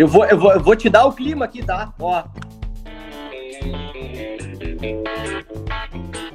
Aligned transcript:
Eu 0.00 0.08
vou, 0.08 0.24
eu, 0.24 0.38
vou, 0.38 0.52
eu 0.54 0.60
vou 0.60 0.74
te 0.74 0.88
dar 0.88 1.04
o 1.04 1.12
clima 1.12 1.44
aqui, 1.44 1.62
tá? 1.62 1.92
Ó. 2.00 2.24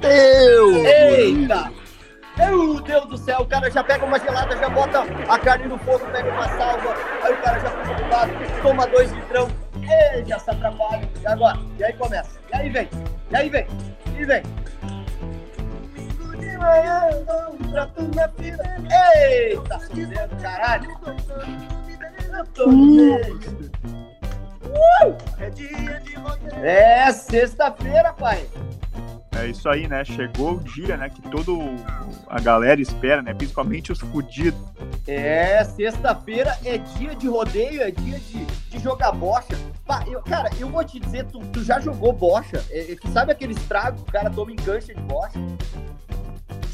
Meu! 0.00 0.86
Eita! 0.86 1.72
Meu 2.36 2.80
Deus 2.80 3.06
do 3.06 3.18
céu, 3.18 3.40
o 3.40 3.46
cara 3.46 3.68
já 3.68 3.82
pega 3.82 4.04
uma 4.04 4.20
gelada, 4.20 4.56
já 4.56 4.68
bota 4.68 5.02
a 5.28 5.36
carne 5.40 5.66
no 5.66 5.76
fogo, 5.78 6.06
pega 6.12 6.30
uma 6.30 6.48
salva, 6.50 6.94
aí 7.24 7.32
o 7.32 7.36
cara 7.38 7.58
já 7.58 7.70
fica 7.70 7.94
pro 7.96 8.08
lado, 8.08 8.32
toma 8.62 8.86
dois 8.86 9.10
litrão, 9.10 9.48
e 9.82 10.24
já 10.24 10.38
se 10.38 10.48
atrapalha. 10.48 11.10
E 11.20 11.26
agora? 11.26 11.58
E 11.76 11.82
aí 11.82 11.92
começa. 11.94 12.38
E 12.52 12.56
aí 12.56 12.68
vem. 12.68 12.88
E 13.32 13.36
aí 13.36 13.50
vem. 13.50 13.66
E 14.16 14.24
vem. 14.24 14.42
Domingo 15.96 16.36
de 16.36 16.56
manhã, 16.56 17.08
um 17.50 17.70
prato 17.72 18.10
na 18.14 18.28
fila. 18.28 18.62
Eita, 19.26 19.80
fudendo, 19.80 20.36
caralho. 20.40 21.75
É 26.62 27.12
sexta-feira, 27.12 28.12
pai. 28.12 28.46
É 29.38 29.46
isso 29.46 29.68
aí, 29.68 29.86
né? 29.86 30.02
Chegou 30.02 30.54
o 30.54 30.60
dia, 30.60 30.96
né? 30.96 31.10
Que 31.10 31.20
todo 31.22 31.60
a 32.26 32.40
galera 32.40 32.80
espera, 32.80 33.20
né? 33.20 33.34
Principalmente 33.34 33.92
os 33.92 34.00
fudidos. 34.00 34.58
É, 35.06 35.62
sexta-feira 35.62 36.58
é 36.64 36.78
dia 36.78 37.14
de 37.14 37.28
rodeio, 37.28 37.82
é 37.82 37.90
dia 37.90 38.18
de, 38.18 38.44
de 38.46 38.78
jogar 38.78 39.12
bocha. 39.12 39.54
Pá, 39.84 40.02
eu, 40.06 40.22
cara, 40.22 40.50
eu 40.58 40.68
vou 40.70 40.82
te 40.82 40.98
dizer, 40.98 41.26
tu, 41.26 41.40
tu 41.52 41.62
já 41.62 41.78
jogou 41.78 42.12
bocha? 42.12 42.64
É, 42.70 42.92
é, 42.92 42.96
sabe 43.12 43.30
aquele 43.30 43.52
estrago 43.52 44.02
que 44.02 44.08
o 44.08 44.12
cara 44.12 44.30
toma 44.30 44.52
em 44.52 44.56
cancha 44.56 44.94
de 44.94 45.02
bocha? 45.02 45.38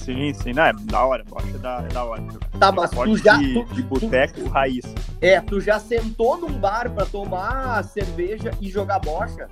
Sim, 0.04 0.34
sim, 0.34 0.52
não, 0.52 0.64
é 0.64 0.72
da 0.72 1.04
hora, 1.04 1.24
bocha 1.24 1.48
é 1.48 1.58
da, 1.58 1.78
é 1.78 1.88
da 1.88 2.04
hora. 2.04 2.22
Tá, 2.58 2.72
mas 2.72 2.90
tu 2.90 3.16
já. 3.16 3.36
De, 3.36 3.54
tu, 3.54 3.74
de 3.74 3.82
boteco 3.82 4.48
raiz. 4.48 4.84
É, 5.20 5.40
tu 5.40 5.60
já 5.60 5.78
sentou 5.78 6.36
num 6.38 6.58
bar 6.58 6.90
pra 6.90 7.06
tomar 7.06 7.84
cerveja 7.84 8.50
e 8.60 8.68
jogar 8.68 8.98
bocha? 8.98 9.48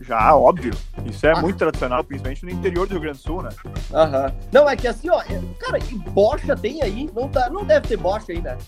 Já, 0.00 0.34
óbvio. 0.36 0.72
Isso 1.04 1.26
é 1.26 1.32
ah. 1.32 1.40
muito 1.40 1.58
tradicional, 1.58 2.02
principalmente 2.02 2.44
no 2.44 2.50
interior 2.50 2.86
do 2.86 2.92
Rio 2.92 3.00
Grande 3.02 3.18
do 3.18 3.22
Sul, 3.22 3.42
né? 3.42 3.50
Aham. 3.92 4.32
Não, 4.52 4.68
é 4.68 4.76
que 4.76 4.88
assim, 4.88 5.08
ó, 5.10 5.22
cara, 5.58 5.78
bocha 6.10 6.56
tem 6.56 6.82
aí? 6.82 7.08
Não, 7.14 7.28
tá, 7.28 7.48
não 7.48 7.64
deve 7.64 7.86
ter 7.86 7.96
bocha 7.96 8.32
aí, 8.32 8.40
né? 8.40 8.58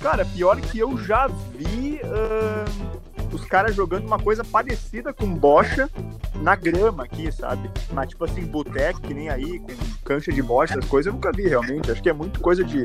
Cara, 0.00 0.24
pior 0.24 0.60
que 0.60 0.80
eu 0.80 0.98
já 0.98 1.28
vi 1.28 2.00
uh, 2.04 3.11
os 3.32 3.44
caras 3.44 3.74
jogando 3.74 4.06
uma 4.06 4.18
coisa 4.18 4.44
parecida 4.44 5.12
com 5.12 5.26
bocha 5.26 5.88
na 6.36 6.54
grama 6.54 7.04
aqui, 7.04 7.30
sabe? 7.32 7.70
Mas 7.92 8.10
tipo 8.10 8.24
assim, 8.24 8.44
boteco, 8.44 9.00
que 9.00 9.14
nem 9.14 9.28
aí, 9.28 9.58
com 9.58 9.72
cancha 10.04 10.32
de 10.32 10.42
bocha, 10.42 10.78
as 10.78 10.84
coisas 10.84 11.06
eu 11.06 11.14
nunca 11.14 11.32
vi 11.32 11.48
realmente. 11.48 11.90
Acho 11.90 12.02
que 12.02 12.10
é 12.10 12.12
muito 12.12 12.40
coisa 12.40 12.62
de 12.62 12.84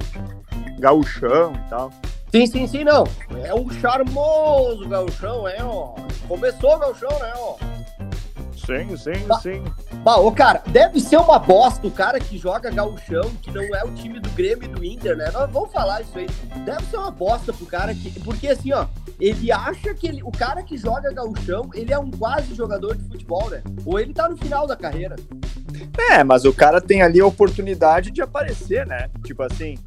gauchão 0.80 1.54
e 1.54 1.70
tal. 1.70 1.92
Sim, 2.31 2.45
sim, 2.45 2.67
sim, 2.67 2.84
não. 2.84 3.06
É 3.44 3.54
um 3.54 3.70
charmoso 3.70 4.88
gauchão, 4.88 5.48
é, 5.48 5.64
ó. 5.64 5.95
Começou 6.28 6.76
o 6.76 6.80
gauchão, 6.80 7.20
né, 7.20 7.34
ó. 7.36 7.56
Sim, 8.67 8.98
sim, 8.98 9.26
bah, 9.26 9.39
sim. 9.39 9.64
Bah, 10.04 10.17
ô, 10.17 10.30
cara, 10.30 10.61
deve 10.67 11.00
ser 11.00 11.16
uma 11.17 11.39
bosta 11.39 11.88
o 11.88 11.92
cara 11.92 12.20
que 12.20 12.38
joga 12.38 12.70
gauchão, 12.70 13.32
que 13.42 13.50
não 13.50 13.64
é 13.64 13.84
o 13.86 13.92
time 13.94 14.20
do 14.20 14.30
Grêmio 14.32 14.66
e 14.66 14.67
do 14.67 14.84
Inter, 14.84 15.16
né? 15.16 15.32
Nós 15.32 15.50
vamos 15.50 15.72
falar 15.72 16.02
isso 16.02 16.17
aí. 16.17 16.28
Deve 16.66 16.84
ser 16.88 16.98
uma 16.98 17.11
bosta 17.11 17.54
pro 17.54 17.66
cara 17.66 17.94
que... 17.95 18.20
Porque, 18.20 18.50
assim, 18.50 18.73
ó, 18.73 18.86
ele 19.20 19.52
acha 19.52 19.94
que 19.94 20.08
ele, 20.08 20.22
o 20.23 20.32
cara 20.32 20.62
que 20.64 20.78
joga 20.78 21.12
gauchão, 21.12 21.70
ele 21.73 21.92
é 21.92 21.98
um 21.98 22.12
quase 22.12 22.54
jogador 22.54 22.96
de 22.96 23.04
futebol, 23.08 23.50
né? 23.50 23.64
Ou 23.86 24.00
ele 24.00 24.14
tá 24.14 24.30
no 24.30 24.38
final 24.38 24.68
da 24.68 24.76
carreira. 24.76 25.16
É, 26.11 26.23
mas 26.23 26.45
o 26.45 26.54
cara 26.54 26.80
tem 26.80 27.02
ali 27.02 27.20
a 27.20 27.26
oportunidade 27.26 28.11
de 28.11 28.22
aparecer, 28.22 28.86
né? 28.86 29.10
Tipo 29.23 29.44
assim, 29.44 29.78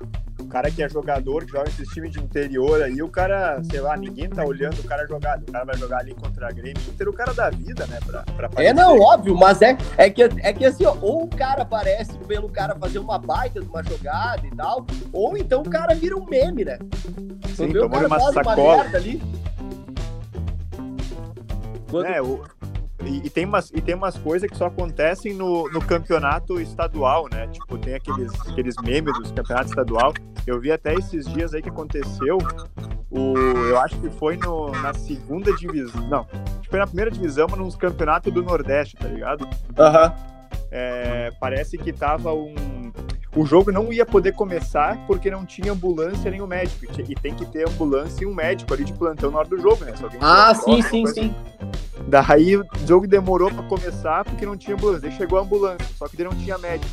cara 0.50 0.70
que 0.70 0.82
é 0.82 0.88
jogador, 0.88 1.44
que 1.46 1.52
joga 1.52 1.68
esses 1.68 1.88
times 1.88 2.10
de 2.10 2.20
interior 2.20 2.82
aí, 2.82 3.00
o 3.02 3.08
cara, 3.08 3.62
sei 3.70 3.80
lá, 3.80 3.96
ninguém 3.96 4.28
tá 4.28 4.44
olhando 4.44 4.78
o 4.80 4.84
cara 4.84 5.06
jogar. 5.06 5.38
O 5.38 5.52
cara 5.52 5.64
vai 5.64 5.76
jogar 5.78 5.98
ali 5.98 6.14
contra 6.14 6.48
a 6.48 6.50
Grêmio 6.50 6.82
Inter, 6.88 7.08
o 7.08 7.12
cara 7.12 7.32
da 7.32 7.48
vida, 7.48 7.86
né? 7.86 7.98
Pra, 8.04 8.22
pra 8.22 8.50
é, 8.62 8.74
não, 8.74 8.98
óbvio, 8.98 9.34
mas 9.36 9.62
é, 9.62 9.78
é, 9.96 10.10
que, 10.10 10.22
é 10.22 10.52
que 10.52 10.64
assim, 10.66 10.84
ó, 10.84 10.96
ou 11.00 11.24
o 11.24 11.28
cara 11.28 11.62
aparece 11.62 12.12
pelo 12.26 12.48
cara 12.48 12.74
fazer 12.74 12.98
uma 12.98 13.18
baita 13.18 13.60
de 13.60 13.68
uma 13.68 13.82
jogada 13.82 14.46
e 14.46 14.50
tal, 14.50 14.84
ou 15.12 15.36
então 15.38 15.62
o 15.62 15.70
cara 15.70 15.94
vira 15.94 16.16
um 16.16 16.26
meme, 16.26 16.64
né? 16.64 16.78
Sim, 17.54 17.72
tomou 17.72 18.06
uma 18.06 18.20
sacola. 18.32 18.84
Uma 18.84 18.96
ali. 18.96 19.22
Quando... 21.90 22.06
É, 22.06 22.20
o 22.20 22.42
e, 23.04 23.26
e, 23.26 23.30
tem 23.30 23.44
umas, 23.44 23.70
e 23.70 23.80
tem 23.80 23.94
umas 23.94 24.16
coisas 24.16 24.48
que 24.48 24.56
só 24.56 24.66
acontecem 24.66 25.34
no, 25.34 25.70
no 25.70 25.80
campeonato 25.80 26.60
estadual, 26.60 27.28
né? 27.30 27.46
Tipo, 27.48 27.78
tem 27.78 27.94
aqueles, 27.94 28.32
aqueles 28.48 28.74
memes 28.82 29.12
dos 29.18 29.30
campeonatos 29.32 29.70
estadual. 29.70 30.12
Eu 30.46 30.60
vi 30.60 30.70
até 30.70 30.94
esses 30.94 31.26
dias 31.26 31.54
aí 31.54 31.62
que 31.62 31.68
aconteceu. 31.68 32.38
O, 33.10 33.36
eu 33.36 33.78
acho 33.80 33.98
que 34.00 34.10
foi 34.10 34.36
no, 34.36 34.70
na 34.82 34.92
segunda 34.94 35.54
divisão. 35.56 36.00
Não, 36.08 36.26
acho 36.30 36.62
que 36.62 36.70
foi 36.70 36.78
na 36.78 36.86
primeira 36.86 37.10
divisão, 37.10 37.46
mas 37.50 37.58
nos 37.58 37.76
campeonatos 37.76 38.32
do 38.32 38.42
Nordeste, 38.42 38.96
tá 38.96 39.08
ligado? 39.08 39.48
Aham. 39.78 40.06
Uhum. 40.06 40.30
É, 40.70 41.32
parece 41.40 41.76
que 41.76 41.92
tava 41.92 42.32
um. 42.32 42.54
O 43.34 43.46
jogo 43.46 43.70
não 43.70 43.92
ia 43.92 44.04
poder 44.04 44.32
começar 44.32 44.96
porque 45.06 45.30
não 45.30 45.44
tinha 45.44 45.72
ambulância 45.72 46.30
nem 46.30 46.40
o 46.40 46.46
médico. 46.46 46.86
E 47.08 47.14
tem 47.14 47.34
que 47.34 47.46
ter 47.46 47.68
ambulância 47.68 48.24
e 48.24 48.26
um 48.26 48.34
médico 48.34 48.72
ali 48.74 48.84
de 48.84 48.92
plantão 48.92 49.30
na 49.30 49.38
hora 49.38 49.48
do 49.48 49.60
jogo, 49.60 49.84
né? 49.84 49.94
ah, 50.20 50.54
sim, 50.54 50.82
sim, 50.82 51.06
sim. 51.06 51.34
Daí 52.06 52.56
o 52.56 52.64
jogo 52.86 53.06
demorou 53.06 53.50
para 53.50 53.62
começar 53.64 54.24
porque 54.24 54.46
não 54.46 54.56
tinha 54.56 54.76
ambulância. 54.76 55.08
Aí 55.08 55.16
chegou 55.16 55.38
a 55.38 55.42
ambulância, 55.42 55.86
só 55.96 56.08
que 56.08 56.16
daí 56.16 56.26
não 56.26 56.34
tinha 56.34 56.58
médico. 56.58 56.92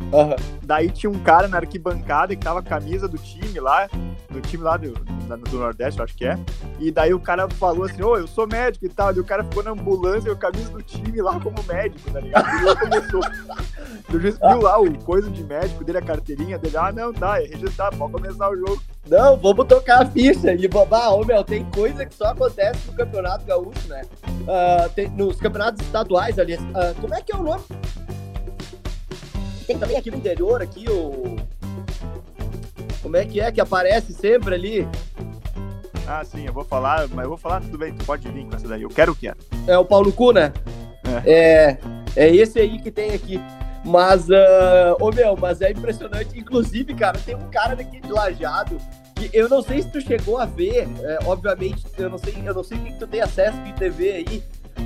Uhum. 0.00 0.36
Daí 0.62 0.90
tinha 0.90 1.10
um 1.10 1.18
cara 1.18 1.48
na 1.48 1.58
arquibancada 1.58 2.34
que 2.34 2.42
tava 2.42 2.60
a 2.60 2.62
camisa 2.62 3.08
do 3.08 3.18
time 3.18 3.58
lá, 3.60 3.88
do 4.30 4.40
time 4.40 4.62
lá 4.62 4.76
do, 4.76 4.92
do 5.28 5.58
Nordeste, 5.58 6.00
acho 6.00 6.14
que 6.14 6.24
é. 6.24 6.38
E 6.78 6.90
daí 6.90 7.12
o 7.14 7.20
cara 7.20 7.48
falou 7.48 7.84
assim: 7.84 8.02
Ô, 8.02 8.10
oh, 8.10 8.16
eu 8.16 8.26
sou 8.26 8.46
médico 8.46 8.84
e 8.84 8.88
tal. 8.88 9.14
E 9.14 9.20
o 9.20 9.24
cara 9.24 9.44
ficou 9.44 9.62
na 9.62 9.70
ambulância 9.70 10.28
e 10.28 10.32
a 10.32 10.36
camisa 10.36 10.70
do 10.70 10.82
time 10.82 11.20
lá 11.20 11.40
como 11.40 11.62
médico, 11.66 12.10
tá 12.10 12.20
ligado? 12.20 12.60
E 12.60 12.64
lá 12.64 12.76
começou. 12.76 13.20
O 14.12 14.20
juiz 14.20 14.38
viu 14.38 14.60
lá 14.60 14.78
o 14.80 14.98
coisa 15.02 15.28
de 15.30 15.42
médico 15.42 15.82
dele, 15.82 15.98
a 15.98 16.02
carteirinha 16.02 16.58
dele. 16.58 16.76
Ah, 16.76 16.92
não, 16.92 17.12
tá, 17.12 17.40
é 17.40 17.46
registrado, 17.46 17.96
pode 17.96 18.12
começar 18.12 18.48
o 18.48 18.56
jogo. 18.56 18.80
Não, 19.08 19.36
vamos 19.36 19.66
tocar 19.66 20.02
a 20.02 20.06
ficha. 20.06 20.52
E, 20.54 20.68
babá, 20.68 21.08
ô, 21.08 21.24
meu, 21.24 21.42
tem 21.42 21.64
coisa 21.70 22.06
que 22.06 22.14
só 22.14 22.26
acontece 22.26 22.86
no 22.86 22.92
Campeonato 22.92 23.44
Gaúcho, 23.44 23.88
né? 23.88 24.02
Uh, 24.24 24.88
tem, 24.90 25.08
nos 25.08 25.40
campeonatos 25.40 25.84
estaduais, 25.84 26.38
aliás. 26.38 26.62
Uh, 26.62 27.00
como 27.00 27.14
é 27.14 27.22
que 27.22 27.34
é 27.34 27.36
o 27.36 27.42
nome? 27.42 27.64
Tem 29.66 29.78
também 29.78 29.96
aqui 29.96 30.10
no 30.10 30.18
interior, 30.18 30.62
aqui, 30.62 30.88
o... 30.88 31.36
Como 33.04 33.18
é 33.18 33.26
que 33.26 33.38
é 33.38 33.52
que 33.52 33.60
aparece 33.60 34.14
sempre 34.14 34.54
ali? 34.54 34.88
Ah, 36.08 36.24
sim, 36.24 36.46
eu 36.46 36.54
vou 36.54 36.64
falar, 36.64 37.06
mas 37.08 37.24
eu 37.24 37.28
vou 37.28 37.36
falar, 37.36 37.60
tudo 37.60 37.76
bem, 37.76 37.92
tu 37.92 38.02
pode 38.02 38.26
vir 38.30 38.46
com 38.46 38.56
essa 38.56 38.66
daí. 38.66 38.80
Eu 38.80 38.88
quero 38.88 39.12
o 39.12 39.14
que 39.14 39.28
é. 39.28 39.34
É 39.66 39.76
o 39.76 39.84
Paulo 39.84 40.10
Cu, 40.10 40.32
né? 40.32 40.50
É. 41.26 41.32
é. 41.32 41.78
É 42.16 42.34
esse 42.34 42.58
aí 42.58 42.80
que 42.80 42.90
tem 42.90 43.10
aqui. 43.10 43.38
Mas, 43.84 44.30
uh, 44.30 44.96
ô 44.98 45.10
meu, 45.10 45.36
mas 45.36 45.60
é 45.60 45.70
impressionante. 45.70 46.38
Inclusive, 46.38 46.94
cara, 46.94 47.18
tem 47.18 47.34
um 47.34 47.50
cara 47.50 47.76
daqui 47.76 48.00
de 48.00 48.10
Lajado 48.10 48.78
que 49.14 49.28
eu 49.34 49.50
não 49.50 49.60
sei 49.60 49.82
se 49.82 49.90
tu 49.90 50.00
chegou 50.00 50.38
a 50.38 50.46
ver, 50.46 50.88
é, 51.02 51.18
obviamente, 51.26 51.84
eu 51.98 52.08
não 52.08 52.18
sei, 52.18 52.34
eu 52.42 52.54
não 52.54 52.64
sei 52.64 52.78
que 52.78 52.94
tu 52.94 53.06
tem 53.06 53.20
acesso 53.20 53.60
de 53.62 53.72
TV 53.74 54.12
aí, 54.12 54.42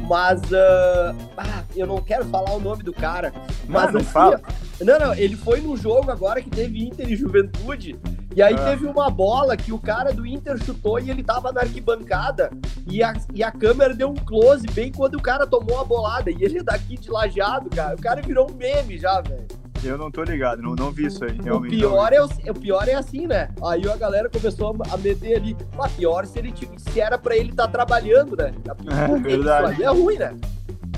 mas 0.06 0.41
uh, 0.42 1.16
ah, 1.36 1.64
eu 1.76 1.86
não 1.86 2.00
quero 2.00 2.25
falar 2.26 2.53
o 2.53 2.60
nome 2.60 2.82
do 2.82 2.92
cara. 2.92 3.32
Mas 3.66 3.88
ah, 3.88 3.92
não, 3.92 4.00
assim, 4.00 4.10
fala. 4.10 4.41
não, 4.81 4.98
não, 4.98 5.14
ele 5.14 5.36
foi 5.36 5.60
num 5.60 5.76
jogo 5.76 6.10
agora 6.10 6.41
que 6.41 6.50
teve 6.50 6.84
Inter 6.84 7.10
e 7.10 7.16
Juventude. 7.16 7.98
E 8.34 8.42
aí 8.42 8.54
ah. 8.54 8.64
teve 8.70 8.86
uma 8.86 9.10
bola 9.10 9.56
que 9.56 9.72
o 9.72 9.78
cara 9.78 10.12
do 10.12 10.25
Inter 10.25 10.62
chutou 10.62 11.00
e 11.00 11.10
ele 11.10 11.24
tava 11.24 11.50
na 11.50 11.62
arquibancada. 11.62 12.50
E 12.86 13.03
a, 13.03 13.12
e 13.34 13.42
a 13.42 13.50
câmera 13.50 13.95
deu 13.95 14.10
um 14.10 14.15
close 14.15 14.66
bem 14.68 14.92
quando 14.92 15.16
o 15.16 15.22
cara 15.22 15.47
tomou 15.47 15.80
a 15.80 15.84
bolada. 15.84 16.30
E 16.30 16.45
ele 16.45 16.59
é 16.59 16.62
daqui 16.62 16.97
de 16.97 17.10
lajeado, 17.10 17.68
cara. 17.71 17.97
O 17.97 18.00
cara 18.00 18.22
virou 18.22 18.50
um 18.50 18.54
meme 18.54 18.97
já, 18.97 19.21
velho. 19.21 19.47
Eu 19.83 19.97
não 19.97 20.10
tô 20.10 20.22
ligado, 20.22 20.60
não, 20.60 20.75
não 20.75 20.91
vi 20.91 21.07
isso 21.07 21.25
aí. 21.25 21.39
O 21.51 21.60
pior, 21.60 22.13
é, 22.13 22.22
o, 22.22 22.27
o 22.27 22.54
pior 22.54 22.89
é 22.89 22.95
assim, 22.95 23.27
né? 23.27 23.48
Aí 23.63 23.89
a 23.89 23.97
galera 23.97 24.28
começou 24.28 24.77
a 24.91 24.97
meter 24.97 25.36
ali. 25.36 25.57
Mas 25.77 25.92
pior 25.92 26.27
se 26.27 26.39
ele 26.39 26.53
se 26.77 27.01
era 27.01 27.16
pra 27.16 27.36
ele 27.36 27.51
estar 27.51 27.66
tá 27.66 27.72
trabalhando, 27.72 28.36
né? 28.36 28.53
É, 28.89 29.19
verdade. 29.19 29.72
Isso 29.72 29.83
aí 29.83 29.86
é 29.86 29.91
ruim, 29.91 30.16
né? 30.19 30.36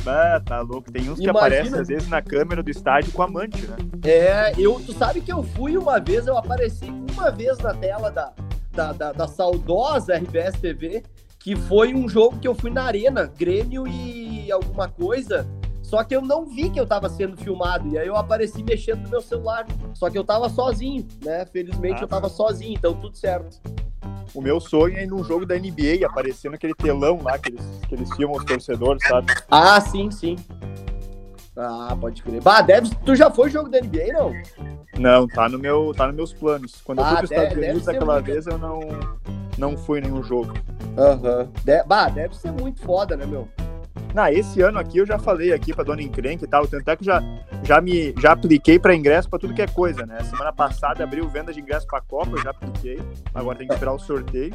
Ah, 0.07 0.41
tá 0.45 0.61
louco. 0.61 0.91
Tem 0.91 1.03
uns 1.03 1.19
Imagina... 1.19 1.33
que 1.33 1.39
aparecem 1.39 1.79
às 1.79 1.89
vezes 1.89 2.09
na 2.09 2.23
câmera 2.23 2.63
do 2.63 2.71
estádio 2.71 3.13
com 3.13 3.23
amante, 3.23 3.67
né? 3.67 3.77
É, 4.05 4.53
eu, 4.59 4.81
tu 4.81 4.93
sabe 4.93 5.21
que 5.21 5.33
eu 5.33 5.43
fui 5.43 5.77
uma 5.77 5.99
vez, 5.99 6.27
eu 6.27 6.37
apareci 6.37 6.87
uma 7.13 7.31
vez 7.31 7.59
na 7.59 7.75
tela 7.75 8.11
da, 8.11 8.33
da, 8.73 8.93
da, 8.93 9.13
da 9.13 9.29
saudosa 9.29 10.17
RBS 10.17 10.59
TV, 10.61 11.03
que 11.39 11.57
foi 11.57 11.95
um 11.95 12.09
jogo 12.09 12.39
que 12.39 12.49
eu 12.49 12.55
fui 12.55 12.71
na 12.71 12.85
arena, 12.85 13.31
Grêmio 13.37 13.87
e 13.87 14.51
alguma 14.51 14.89
coisa. 14.89 15.47
Só 15.83 16.05
que 16.05 16.15
eu 16.15 16.21
não 16.23 16.47
vi 16.47 16.71
que 16.71 16.79
eu 16.79 16.87
tava 16.87 17.09
sendo 17.09 17.37
filmado. 17.37 17.89
E 17.89 17.99
aí 17.99 18.07
eu 18.07 18.17
apareci 18.17 18.63
mexendo 18.63 19.03
no 19.03 19.09
meu 19.09 19.21
celular. 19.21 19.67
Só 19.95 20.09
que 20.09 20.17
eu 20.19 20.25
tava 20.25 20.49
sozinho, 20.49 21.07
né? 21.25 21.45
Felizmente 21.47 22.01
ah, 22.01 22.05
eu 22.05 22.09
tava 22.09 22.29
sozinho, 22.29 22.75
então 22.77 22.95
tudo 22.95 23.17
certo. 23.17 23.59
O 24.33 24.41
meu 24.41 24.61
sonho 24.61 24.97
é 24.97 25.03
ir 25.03 25.07
num 25.09 25.25
jogo 25.25 25.45
da 25.45 25.57
NBA, 25.59 26.07
aparecendo 26.07 26.55
aquele 26.55 26.75
telão 26.75 27.19
lá 27.23 27.37
que 27.37 27.49
eles, 27.49 27.65
que 27.89 27.95
eles 27.95 28.15
filmam 28.15 28.37
os 28.37 28.45
torcedores, 28.45 29.03
sabe? 29.03 29.27
Ah, 29.51 29.81
sim, 29.81 30.09
sim. 30.11 30.37
Ah, 31.57 31.97
pode 32.01 32.23
crer. 32.23 32.41
Bah, 32.41 32.61
deve. 32.63 32.89
Tu 33.05 33.17
já 33.17 33.31
foi 33.31 33.51
jogo 33.51 33.69
da 33.69 33.81
NBA, 33.81 34.13
não? 34.13 34.33
Não, 34.99 35.27
tá 35.27 35.49
no 35.49 35.59
meu, 35.59 35.93
tá 35.95 36.07
nos 36.07 36.15
meus 36.15 36.33
planos. 36.33 36.81
Quando 36.85 36.99
eu 37.01 37.05
Ah, 37.05 37.09
fui 37.09 37.17
pros 37.19 37.31
deve- 37.31 37.43
Estados 37.43 37.59
Unidos 37.65 37.85
deve 37.85 37.85
ser 37.85 37.97
aquela 37.97 38.15
muito. 38.15 38.27
vez, 38.27 38.47
eu 38.47 38.59
não, 38.59 38.81
não 39.59 39.77
fui 39.77 40.01
nenhum 40.01 40.23
jogo. 40.23 40.55
Aham. 40.97 41.49
De- 41.65 41.83
Bah, 41.85 42.09
deve 42.09 42.37
ser 42.37 42.53
muito 42.53 42.81
foda, 42.83 43.17
né, 43.17 43.27
meu? 43.27 43.49
Não, 44.15 44.27
esse 44.29 44.61
ano 44.61 44.79
aqui 44.79 44.99
eu 44.99 45.07
já 45.07 45.19
falei 45.19 45.53
aqui 45.53 45.73
pra 45.73 45.85
dona 45.85 46.03
encrenca 46.03 46.45
e 46.45 46.49
tal, 46.49 46.67
tanto 46.67 46.89
é 46.89 46.97
que 46.97 47.05
já, 47.05 47.23
já 47.63 47.81
me 47.81 48.13
já 48.21 48.33
apliquei 48.33 48.79
pra 48.79 48.95
ingresso 48.95 49.29
pra 49.29 49.39
tudo 49.39 49.55
que 49.55 49.63
é 49.63 49.67
coisa, 49.67 50.05
né? 50.05 50.19
Semana 50.25 50.53
passada 50.53 51.05
abriu 51.05 51.29
venda 51.29 51.53
de 51.53 51.61
ingresso 51.61 51.87
pra 51.87 52.01
Copa, 52.01 52.31
eu 52.33 52.43
já 52.43 52.51
apliquei. 52.51 53.01
Agora 53.35 53.57
tem 53.57 53.69
que 53.69 53.73
esperar 53.75 53.93
o 53.93 53.99
sorteio. 53.99 54.53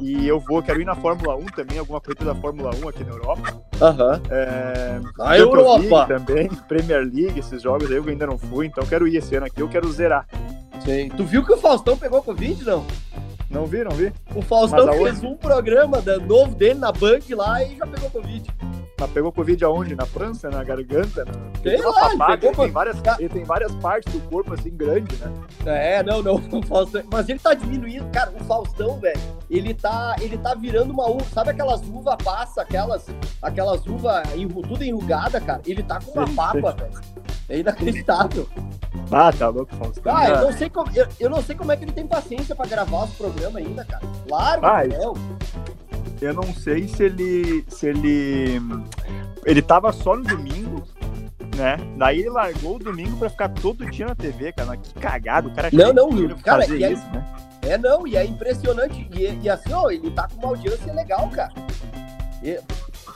E 0.00 0.26
eu 0.26 0.40
vou, 0.40 0.62
quero 0.62 0.80
ir 0.80 0.84
na 0.84 0.94
Fórmula 0.96 1.36
1 1.36 1.46
também, 1.46 1.78
alguma 1.78 2.00
corrida 2.00 2.24
da 2.24 2.34
Fórmula 2.34 2.70
1 2.82 2.88
aqui 2.88 3.04
na 3.04 3.10
Europa. 3.10 3.62
Aham. 3.80 4.20
É, 4.30 5.00
A 5.20 5.38
Europa. 5.38 6.06
também, 6.06 6.48
Premier 6.68 7.00
League, 7.02 7.38
esses 7.38 7.62
jogos 7.62 7.90
aí 7.90 7.96
eu 7.96 8.04
ainda 8.04 8.26
não 8.26 8.38
fui, 8.38 8.66
então 8.66 8.84
quero 8.84 9.06
ir 9.06 9.16
esse 9.16 9.34
ano 9.36 9.46
aqui, 9.46 9.60
eu 9.60 9.68
quero 9.68 9.90
zerar. 9.92 10.26
Sim. 10.84 11.08
Tu 11.16 11.24
viu 11.24 11.44
que 11.44 11.52
o 11.52 11.56
Faustão 11.56 11.96
pegou 11.96 12.22
Covid, 12.22 12.64
não? 12.64 12.84
Não 13.50 13.64
vi, 13.64 13.82
não 13.82 13.92
vi? 13.92 14.12
O 14.34 14.42
Faustão 14.42 14.92
fez 14.92 15.22
um 15.24 15.34
programa 15.36 16.02
novo 16.26 16.54
dele 16.54 16.78
na 16.78 16.92
Band 16.92 17.20
lá 17.30 17.62
e 17.64 17.76
já 17.76 17.86
pegou 17.86 18.10
Covid. 18.10 18.44
Mas 19.00 19.10
pegou 19.10 19.30
Covid 19.30 19.64
aonde? 19.64 19.94
Na 19.94 20.04
França, 20.04 20.50
na 20.50 20.64
garganta? 20.64 21.24
Na... 21.24 21.32
Sei 21.62 21.76
Pegou 21.76 21.92
lá, 21.92 22.08
ele 22.08 22.18
papada, 22.18 22.36
pegou 22.38 22.50
ele, 22.50 22.56
tem 22.64 22.70
várias, 22.72 22.96
ele 23.20 23.28
tem 23.28 23.44
várias 23.44 23.72
partes 23.76 24.12
do 24.12 24.20
corpo 24.28 24.54
assim 24.54 24.70
grande, 24.70 25.14
né? 25.16 25.32
É, 25.66 26.02
não, 26.02 26.20
não, 26.22 26.34
o 26.52 26.62
Faustão. 26.66 27.02
Mas 27.10 27.28
ele 27.28 27.38
tá 27.38 27.54
diminuindo. 27.54 28.04
Cara, 28.10 28.32
o 28.38 28.44
Faustão, 28.44 28.98
velho, 28.98 29.20
ele 29.48 29.72
tá, 29.72 30.16
ele 30.20 30.36
tá 30.36 30.54
virando 30.54 30.92
uma 30.92 31.08
uva. 31.08 31.24
Sabe 31.32 31.50
aquelas 31.50 31.80
uvas 31.82 32.16
passa, 32.24 32.62
aquelas, 32.62 33.06
aquelas 33.40 33.86
uvas 33.86 34.34
enru, 34.34 34.62
tudo 34.62 34.82
enrugada, 34.82 35.40
cara? 35.40 35.60
Ele 35.64 35.82
tá 35.82 36.00
com 36.00 36.12
uma 36.12 36.26
Sim, 36.26 36.34
papa, 36.34 36.72
velho. 36.72 37.00
É 37.48 37.58
inacreditável. 37.60 38.46
Ah, 39.10 39.32
tá 39.32 39.48
louco, 39.48 39.74
Faustão. 39.76 40.14
Ah, 40.14 40.28
eu 40.28 40.36
Ah, 40.36 40.40
não 40.42 40.52
sei 40.52 40.68
como, 40.68 40.90
eu, 40.94 41.06
eu 41.20 41.30
não 41.30 41.42
sei 41.42 41.54
como 41.56 41.72
é 41.72 41.76
que 41.76 41.84
ele 41.84 41.92
tem 41.92 42.06
paciência 42.06 42.54
pra 42.54 42.66
gravar 42.66 43.04
os 43.04 43.10
programas 43.14 43.56
ainda, 43.56 43.84
cara. 43.84 44.02
Claro, 44.26 44.66
Ah. 44.66 44.82
Eu 46.20 46.34
não 46.34 46.52
sei 46.54 46.88
se 46.88 47.02
ele. 47.04 47.64
se 47.68 47.86
ele. 47.86 48.60
Ele 49.44 49.62
tava 49.62 49.92
só 49.92 50.16
no 50.16 50.24
domingo, 50.24 50.82
né? 51.56 51.76
Daí 51.96 52.20
ele 52.20 52.30
largou 52.30 52.76
o 52.76 52.78
domingo 52.78 53.16
pra 53.16 53.30
ficar 53.30 53.48
todo 53.48 53.88
dia 53.90 54.06
na 54.06 54.14
TV, 54.14 54.52
cara. 54.52 54.68
Mas 54.68 54.80
que 54.88 54.94
cagado, 55.00 55.48
o 55.48 55.54
cara 55.54 55.68
Não, 55.72 55.92
não, 55.92 56.36
cara, 56.38 56.62
fazer 56.62 56.78
e 56.78 56.84
aí- 56.84 56.92
isso, 56.92 57.06
né? 57.12 57.24
É, 57.62 57.76
não, 57.78 58.06
e 58.06 58.16
é 58.16 58.24
impressionante. 58.24 59.08
E, 59.12 59.38
e 59.42 59.48
assim, 59.48 59.72
ó, 59.72 59.90
ele 59.90 60.10
tá 60.10 60.28
com 60.28 60.38
uma 60.38 60.48
audiência 60.48 60.92
legal, 60.92 61.28
cara. 61.30 61.52
E- 62.42 62.60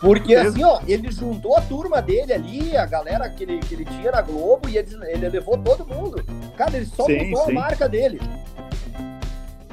porque 0.00 0.34
assim, 0.34 0.64
ó, 0.64 0.80
ele 0.86 1.10
juntou 1.12 1.56
a 1.56 1.60
turma 1.60 2.02
dele 2.02 2.32
ali, 2.32 2.76
a 2.76 2.84
galera 2.86 3.28
que 3.30 3.44
ele, 3.44 3.58
que 3.60 3.74
ele 3.74 3.84
tinha 3.84 4.10
na 4.10 4.20
Globo, 4.20 4.68
e 4.68 4.76
ele, 4.76 4.88
ele 5.06 5.28
levou 5.28 5.56
todo 5.58 5.86
mundo. 5.86 6.24
Cara, 6.56 6.76
ele 6.76 6.86
só 6.86 7.04
Sim, 7.04 7.26
mudou 7.30 7.44
sim. 7.44 7.50
a 7.52 7.54
marca 7.54 7.88
dele. 7.88 8.20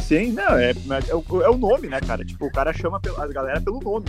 Sim, 0.10 0.32
não, 0.32 0.58
é, 0.58 0.72
é, 0.72 1.16
o- 1.16 1.42
é 1.44 1.50
o 1.50 1.56
nome, 1.56 1.88
né, 1.88 2.00
cara? 2.02 2.26
Tipo, 2.26 2.48
o 2.48 2.52
cara 2.52 2.74
chama 2.74 3.00
a 3.18 3.28
galera 3.28 3.62
pelo 3.62 3.80
nome. 3.80 4.06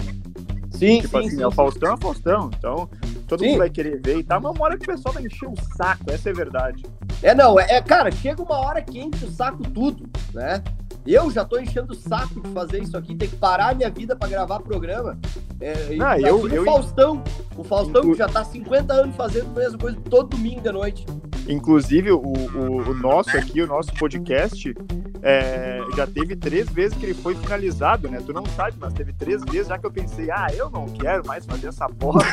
Sim, 0.71 1.03
Tipo 1.03 1.19
assim, 1.19 1.43
é 1.43 1.47
o 1.47 1.51
Faustão, 1.51 1.91
é 1.91 1.95
o 1.95 1.99
Faustão. 1.99 2.51
Então, 2.57 2.89
todo 3.29 3.41
Sim. 3.41 3.49
mundo 3.51 3.59
vai 3.59 3.69
querer 3.69 4.01
ver 4.01 4.17
e 4.17 4.25
tal, 4.25 4.41
mas 4.41 4.51
uma 4.57 4.65
hora 4.65 4.79
que 4.79 4.85
o 4.85 4.87
pessoal 4.95 5.13
vai 5.13 5.23
encher 5.27 5.47
o 5.47 5.55
saco, 5.77 6.05
essa 6.11 6.31
é 6.31 6.33
a 6.33 6.35
verdade. 6.35 6.87
É, 7.23 7.35
não, 7.35 7.61
é, 7.61 7.67
é, 7.73 7.83
cara, 7.83 8.11
chega 8.11 8.43
uma 8.43 8.57
hora 8.61 8.81
que 8.81 8.99
enche 8.99 9.27
o 9.27 9.31
saco 9.31 9.63
tudo, 9.63 10.09
né? 10.33 10.63
Eu 11.07 11.31
já 11.31 11.45
tô 11.45 11.59
enchendo 11.59 11.93
o 11.93 11.95
saco 11.97 12.41
de 12.41 12.49
fazer 12.51 12.83
isso 12.83 12.97
aqui, 12.97 13.15
tem 13.15 13.29
que 13.29 13.37
parar 13.37 13.71
a 13.71 13.75
minha 13.75 13.91
vida 13.91 14.17
pra 14.17 14.27
gravar 14.27 14.61
programa. 14.61 15.19
É, 15.61 15.95
Não, 15.97 16.15
eu- 16.17 16.49
eu- 16.49 16.63
o 16.63 16.65
Faustão, 16.65 17.23
o 17.59 17.63
Faustão 17.65 18.03
que 18.03 18.15
já 18.15 18.27
tá 18.29 18.43
50 18.43 18.95
anos 18.95 19.15
fazendo 19.17 19.51
a 19.55 19.59
mesma 19.61 19.77
coisa 19.79 19.99
todo 20.09 20.29
domingo 20.31 20.63
de 20.63 20.73
noite. 20.73 21.05
Inclusive, 21.49 22.13
o, 22.13 22.21
o, 22.21 22.91
o 22.91 22.95
nosso 22.95 23.37
aqui, 23.37 23.63
o 23.63 23.67
nosso 23.67 23.93
podcast, 23.95 24.75
é, 25.23 25.81
já 25.97 26.07
teve 26.07 26.37
três 26.37 26.69
vezes 26.71 26.97
que 26.97 27.07
ele 27.07 27.15
foi 27.15 27.35
finalizado, 27.35 28.09
né? 28.09 28.23
Tu 28.25 28.33
não 28.33 28.45
sabe, 28.47 28.77
mas 28.81 28.93
teve 28.93 29.13
três 29.13 29.43
vezes 29.45 29.69
já 29.69 29.79
que 29.79 29.87
eu 29.87 29.91
pensei, 29.91 30.31
ah, 30.31 30.49
eu 30.55 30.71
não 30.71 30.87
quero 30.87 31.27
mais 31.27 31.45
fazer 31.45 31.69
essa 31.69 31.89
bosta. 31.89 32.31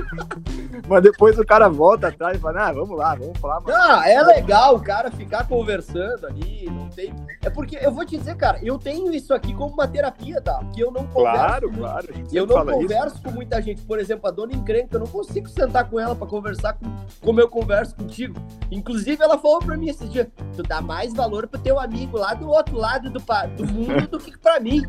mas 0.88 1.02
depois 1.02 1.38
o 1.38 1.44
cara 1.44 1.68
volta 1.68 2.08
atrás 2.08 2.36
e 2.36 2.40
fala, 2.40 2.68
ah, 2.68 2.72
vamos 2.72 2.96
lá, 2.96 3.14
vamos 3.14 3.38
falar. 3.38 3.60
Mas... 3.64 3.74
Ah, 3.74 4.08
é 4.08 4.22
legal 4.22 4.76
o 4.76 4.80
cara 4.80 5.10
ficar 5.10 5.46
conversando 5.46 6.26
ali, 6.26 6.66
não 6.66 6.88
tem. 6.88 7.14
É 7.42 7.50
porque 7.50 7.78
eu 7.80 7.92
vou 7.92 8.04
te 8.04 8.16
dizer, 8.16 8.36
cara, 8.36 8.58
eu 8.62 8.78
tenho 8.78 9.12
isso 9.12 9.32
aqui 9.32 9.54
como 9.54 9.72
uma 9.72 9.88
terapia, 9.88 10.40
tá? 10.40 10.54
Porque 10.58 10.82
eu 10.82 10.90
não 10.90 11.06
converso. 11.06 11.38
Claro, 11.38 11.70
claro, 11.70 12.08
Eu 12.32 12.46
não 12.46 12.56
fala 12.56 12.72
isso. 12.72 12.80
converso 12.80 13.22
com 13.22 13.30
muita 13.30 13.60
gente. 13.62 13.82
Por 13.82 13.98
exemplo, 13.98 14.28
a 14.28 14.30
dona 14.30 14.52
encrenca, 14.52 14.96
eu 14.96 15.00
não 15.00 15.06
consigo 15.06 15.48
sentar 15.48 15.88
com 15.88 15.98
ela 15.98 16.14
pra 16.14 16.26
conversar 16.26 16.74
com, 16.74 16.86
como 17.20 17.40
eu 17.40 17.48
converso 17.48 17.94
contigo. 17.96 18.21
Inclusive, 18.70 19.22
ela 19.22 19.38
falou 19.38 19.60
pra 19.60 19.76
mim 19.76 19.88
esses 19.88 20.10
dias: 20.10 20.26
tu 20.56 20.62
dá 20.62 20.80
mais 20.80 21.14
valor 21.14 21.46
pro 21.46 21.60
teu 21.60 21.78
amigo 21.78 22.16
lá 22.16 22.34
do 22.34 22.48
outro 22.48 22.76
lado 22.76 23.10
do, 23.10 23.20
do 23.56 23.66
mundo 23.66 24.06
do 24.08 24.18
que 24.18 24.36
pra 24.38 24.60
mim. 24.60 24.82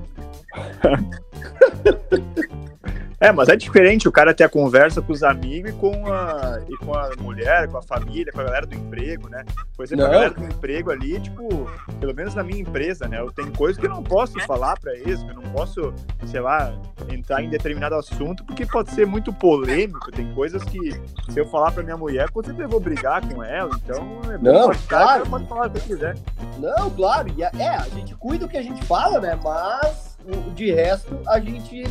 É, 3.23 3.31
mas 3.31 3.47
é 3.47 3.55
diferente 3.55 4.05
o 4.05 4.11
cara 4.11 4.33
ter 4.33 4.43
a 4.43 4.49
conversa 4.49 5.01
com 5.01 5.13
os 5.13 5.23
amigos 5.23 5.71
e 5.71 5.73
com 5.75 6.11
a, 6.11 6.59
e 6.67 6.75
com 6.85 6.93
a 6.93 7.09
mulher, 7.19 7.69
com 7.69 7.77
a 7.77 7.81
família, 7.81 8.33
com 8.33 8.41
a 8.41 8.43
galera 8.43 8.65
do 8.65 8.75
emprego, 8.75 9.29
né? 9.29 9.45
Por 9.77 9.85
exemplo, 9.85 10.03
Não. 10.03 10.11
a 10.11 10.13
galera 10.13 10.33
do 10.33 10.43
emprego 10.43 10.91
ali, 10.91 11.19
tipo, 11.21 11.71
pelo 12.01 12.13
menos 12.13 12.35
na 12.35 12.43
minha 12.43 12.59
empresa, 12.59 13.07
né? 13.07 13.21
Eu 13.21 13.31
tenho 13.31 13.49
coisas 13.53 13.79
que 13.79 13.85
eu 13.85 13.89
não 13.89 14.03
posso 14.03 14.37
falar 14.41 14.77
pra 14.77 14.93
eles, 14.93 15.23
que 15.23 15.29
eu 15.29 15.35
não 15.35 15.43
posso, 15.53 15.93
sei 16.25 16.41
lá, 16.41 16.73
entrar 17.09 17.41
em 17.41 17.49
determinado 17.49 17.95
assunto, 17.95 18.43
porque 18.43 18.65
pode 18.65 18.91
ser 18.91 19.07
muito 19.07 19.31
polêmico. 19.31 20.11
Tem 20.11 20.29
coisas 20.33 20.61
que, 20.63 20.91
se 21.31 21.39
eu 21.39 21.45
falar 21.47 21.71
pra 21.71 21.81
minha 21.81 21.95
mulher, 21.95 22.29
com 22.29 22.43
certeza 22.43 22.63
eu 22.65 22.69
vou 22.69 22.81
brigar 22.81 23.25
com 23.25 23.41
ela. 23.41 23.71
Então, 23.85 24.19
é 24.33 24.37
Não, 24.37 24.69
claro. 24.87 25.25
pode 25.29 25.47
falar 25.47 25.67
o 25.67 25.71
que 25.71 25.79
quiser. 25.79 26.17
Não, 26.59 26.89
claro, 26.89 27.29
e 27.37 27.43
a- 27.43 27.51
é, 27.57 27.69
a 27.69 27.87
gente 27.87 28.13
cuida 28.15 28.45
do 28.45 28.49
que 28.51 28.57
a 28.57 28.61
gente 28.61 28.83
fala, 28.85 29.21
né? 29.21 29.39
Mas 29.41 30.12
de 30.55 30.71
resto 30.71 31.19
a 31.27 31.39
gente 31.39 31.83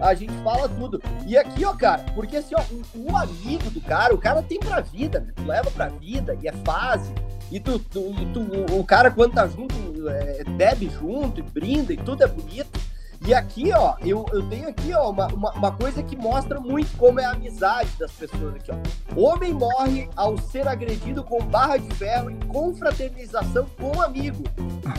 a 0.00 0.14
gente 0.14 0.32
fala 0.44 0.68
tudo. 0.68 1.02
E 1.26 1.36
aqui, 1.36 1.64
ó, 1.64 1.74
cara, 1.74 2.04
porque 2.14 2.36
assim, 2.36 2.54
ó, 2.54 2.62
o, 2.94 3.16
amigo 3.16 3.70
do 3.70 3.80
cara, 3.80 4.14
o 4.14 4.18
cara 4.18 4.42
tem 4.42 4.58
pra 4.58 4.80
vida, 4.80 5.20
né? 5.20 5.32
Tu 5.34 5.42
leva 5.42 5.70
pra 5.70 5.88
vida 5.88 6.36
e 6.40 6.48
é 6.48 6.52
fase. 6.64 7.12
E 7.50 7.58
tu, 7.58 7.78
tu, 7.78 8.14
tu- 8.32 8.76
o 8.78 8.84
cara 8.84 9.10
quando 9.10 9.34
tá 9.34 9.46
junto, 9.48 9.74
é, 10.08 10.44
bebe 10.44 10.88
junto 10.88 11.40
e 11.40 11.42
brinda 11.42 11.92
e 11.92 11.96
tudo 11.96 12.22
é 12.22 12.26
bonito. 12.28 12.78
E 13.26 13.34
aqui, 13.34 13.70
ó, 13.72 13.96
eu, 14.00 14.24
eu 14.32 14.42
tenho 14.48 14.68
aqui, 14.68 14.94
ó, 14.94 15.10
uma, 15.10 15.26
uma, 15.28 15.52
uma 15.52 15.72
coisa 15.72 16.02
que 16.02 16.16
mostra 16.16 16.58
muito 16.58 16.96
como 16.96 17.20
é 17.20 17.24
a 17.24 17.32
amizade 17.32 17.90
das 17.98 18.10
pessoas 18.12 18.54
aqui, 18.54 18.72
ó. 18.72 18.76
Homem 19.14 19.52
morre 19.52 20.08
ao 20.16 20.38
ser 20.38 20.66
agredido 20.66 21.22
com 21.22 21.38
barra 21.44 21.76
de 21.76 21.94
ferro 21.96 22.30
em 22.30 22.38
confraternização 22.40 23.66
com 23.78 24.00
amigo. 24.00 24.42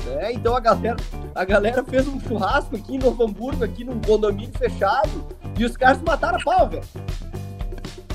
né? 0.06 0.34
Então 0.34 0.56
a 0.56 0.60
galera, 0.60 0.98
a 1.34 1.44
galera 1.44 1.84
fez 1.84 2.08
um 2.08 2.20
churrasco 2.20 2.76
aqui 2.76 2.96
em 2.96 3.00
Novo 3.00 3.24
Hamburgo, 3.24 3.64
aqui 3.64 3.84
num 3.84 4.00
condomínio 4.00 4.54
fechado, 4.58 5.28
e 5.58 5.66
os 5.66 5.76
caras 5.76 6.02
mataram 6.02 6.38
a 6.40 6.44
pau, 6.44 6.70
velho. 6.70 6.84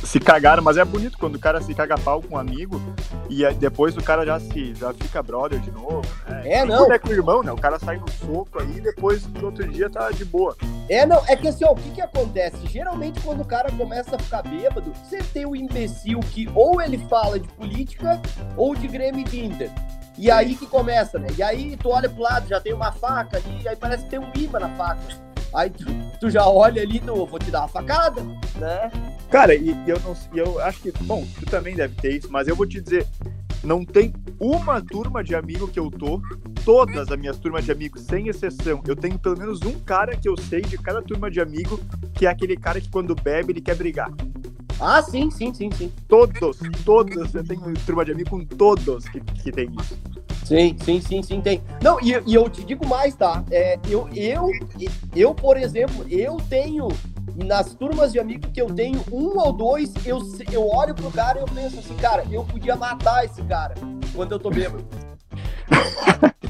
Se 0.07 0.21
cagaram, 0.21 0.63
mas 0.63 0.77
é 0.77 0.85
bonito 0.85 1.19
quando 1.19 1.35
o 1.35 1.39
cara 1.39 1.61
se 1.61 1.75
caga 1.75 1.99
pau 1.99 2.23
com 2.23 2.37
um 2.37 2.39
amigo 2.39 2.81
e 3.29 3.45
depois 3.55 3.97
o 3.97 4.03
cara 4.03 4.25
já 4.25 4.39
se 4.39 4.75
já 4.75 4.95
fica 4.95 5.23
brother 5.23 5.59
de 5.61 5.71
novo. 5.71 6.03
Né? 6.29 6.43
É, 6.45 6.65
não. 6.65 6.79
Quando 6.79 6.93
é 6.93 6.99
com 6.99 7.09
o 7.09 7.13
irmão, 7.13 7.43
né? 7.43 7.53
O 7.53 7.57
cara 7.57 7.79
sai 7.79 7.99
no 7.99 8.11
soco 8.11 8.61
aí 8.61 8.79
e 8.79 8.81
depois 8.81 9.27
no 9.27 9.47
outro 9.47 9.67
dia 9.69 9.91
tá 9.91 10.11
de 10.11 10.25
boa. 10.25 10.57
É, 10.89 11.05
não, 11.05 11.23
é 11.27 11.37
que 11.37 11.49
assim, 11.49 11.65
ó, 11.65 11.73
o 11.73 11.77
que 11.77 11.91
que 11.91 12.01
acontece? 12.01 12.57
Geralmente 12.69 13.21
quando 13.21 13.41
o 13.41 13.45
cara 13.45 13.71
começa 13.73 14.15
a 14.17 14.19
ficar 14.19 14.43
bêbado, 14.43 14.93
você 15.03 15.19
tem 15.19 15.45
o 15.45 15.57
imbecil 15.57 16.21
que 16.21 16.49
ou 16.55 16.81
ele 16.81 16.99
fala 17.09 17.39
de 17.41 17.49
política 17.49 18.21
ou 18.57 18.75
de 18.75 18.87
Grêmio 18.87 19.21
e 19.21 19.25
de 19.25 19.45
Inter. 19.45 19.71
E 20.17 20.31
aí 20.31 20.55
que 20.55 20.67
começa, 20.67 21.19
né? 21.19 21.29
E 21.37 21.43
aí 21.43 21.77
tu 21.77 21.91
olha 21.91 22.09
pro 22.09 22.23
lado, 22.23 22.49
já 22.49 22.61
tem 22.61 22.73
uma 22.73 22.93
faca 22.93 23.37
ali, 23.37 23.69
aí 23.69 23.77
parece 23.77 24.05
que 24.05 24.11
tem 24.11 24.19
um 24.19 24.31
imã 24.35 24.61
na 24.61 24.69
faca. 24.71 25.01
Aí 25.53 25.71
tu, 25.71 25.85
tu 26.21 26.31
já 26.31 26.47
olha 26.47 26.83
ali, 26.83 27.01
tu, 27.01 27.27
vou 27.27 27.39
te 27.39 27.51
dar 27.51 27.61
uma 27.61 27.69
facada, 27.69 28.23
né? 28.57 28.91
Cara, 29.30 29.54
e, 29.54 29.71
eu 29.87 30.00
não 30.00 30.16
eu 30.35 30.61
acho 30.61 30.80
que, 30.80 30.92
bom, 31.02 31.26
tu 31.38 31.47
também 31.47 31.75
deve 31.75 31.95
ter 31.97 32.16
isso, 32.16 32.30
mas 32.30 32.47
eu 32.49 32.54
vou 32.54 32.66
te 32.66 32.80
dizer, 32.80 33.06
não 33.62 33.85
tem 33.85 34.12
uma 34.38 34.80
turma 34.80 35.23
de 35.23 35.35
amigo 35.35 35.68
que 35.68 35.78
eu 35.78 35.90
tô, 35.90 36.21
todas 36.64 37.11
as 37.11 37.18
minhas 37.18 37.38
turmas 37.38 37.64
de 37.64 37.73
amigos, 37.73 38.02
sem 38.02 38.28
exceção, 38.28 38.83
eu 38.87 38.95
tenho 38.95 39.18
pelo 39.18 39.38
menos 39.38 39.61
um 39.62 39.78
cara 39.80 40.16
que 40.16 40.28
eu 40.28 40.37
sei 40.37 40.61
de 40.61 40.78
cada 40.78 41.02
turma 41.02 41.30
de 41.30 41.40
amigo, 41.40 41.80
que 42.14 42.26
é 42.26 42.30
aquele 42.30 42.56
cara 42.56 42.80
que 42.80 42.88
quando 42.88 43.14
bebe 43.14 43.52
ele 43.52 43.61
quer 43.61 43.75
brigar. 43.75 44.11
Ah, 44.78 45.02
sim, 45.02 45.30
sim, 45.30 45.54
sim, 45.54 45.71
sim. 45.71 45.90
Todos, 46.06 46.59
todos, 46.85 47.35
eu 47.35 47.45
tenho 47.45 47.62
turma 47.87 48.04
de 48.04 48.12
amigo 48.12 48.30
com 48.30 48.45
todos 48.45 49.09
que, 49.09 49.21
que 49.21 49.50
tem 49.50 49.71
isso. 49.80 49.97
Sim, 50.45 50.76
sim, 50.85 51.00
sim, 51.00 51.23
sim, 51.23 51.40
tem. 51.40 51.61
Não, 51.83 51.99
e, 52.00 52.12
e 52.26 52.35
eu 52.35 52.49
te 52.49 52.62
digo 52.62 52.87
mais, 52.87 53.16
tá? 53.16 53.42
É, 53.50 53.78
eu, 53.88 54.09
eu, 54.14 54.50
eu, 55.14 55.35
por 55.35 55.56
exemplo, 55.56 56.06
eu 56.09 56.37
tenho, 56.49 56.88
nas 57.45 57.75
turmas 57.75 58.12
de 58.12 58.19
amigos 58.19 58.50
que 58.52 58.61
eu 58.61 58.66
tenho, 58.66 59.02
um 59.12 59.38
ou 59.38 59.52
dois, 59.52 59.93
eu, 60.05 60.21
eu 60.50 60.66
olho 60.69 60.95
pro 60.95 61.11
cara 61.11 61.38
e 61.38 61.43
eu 61.43 61.47
penso 61.47 61.78
assim, 61.78 61.95
cara, 61.97 62.25
eu 62.31 62.45
podia 62.45 62.76
matar 62.76 63.25
esse 63.25 63.43
cara 63.43 63.75
quando 64.14 64.33
eu 64.33 64.38
tô 64.38 64.50
bêbado. 64.50 64.85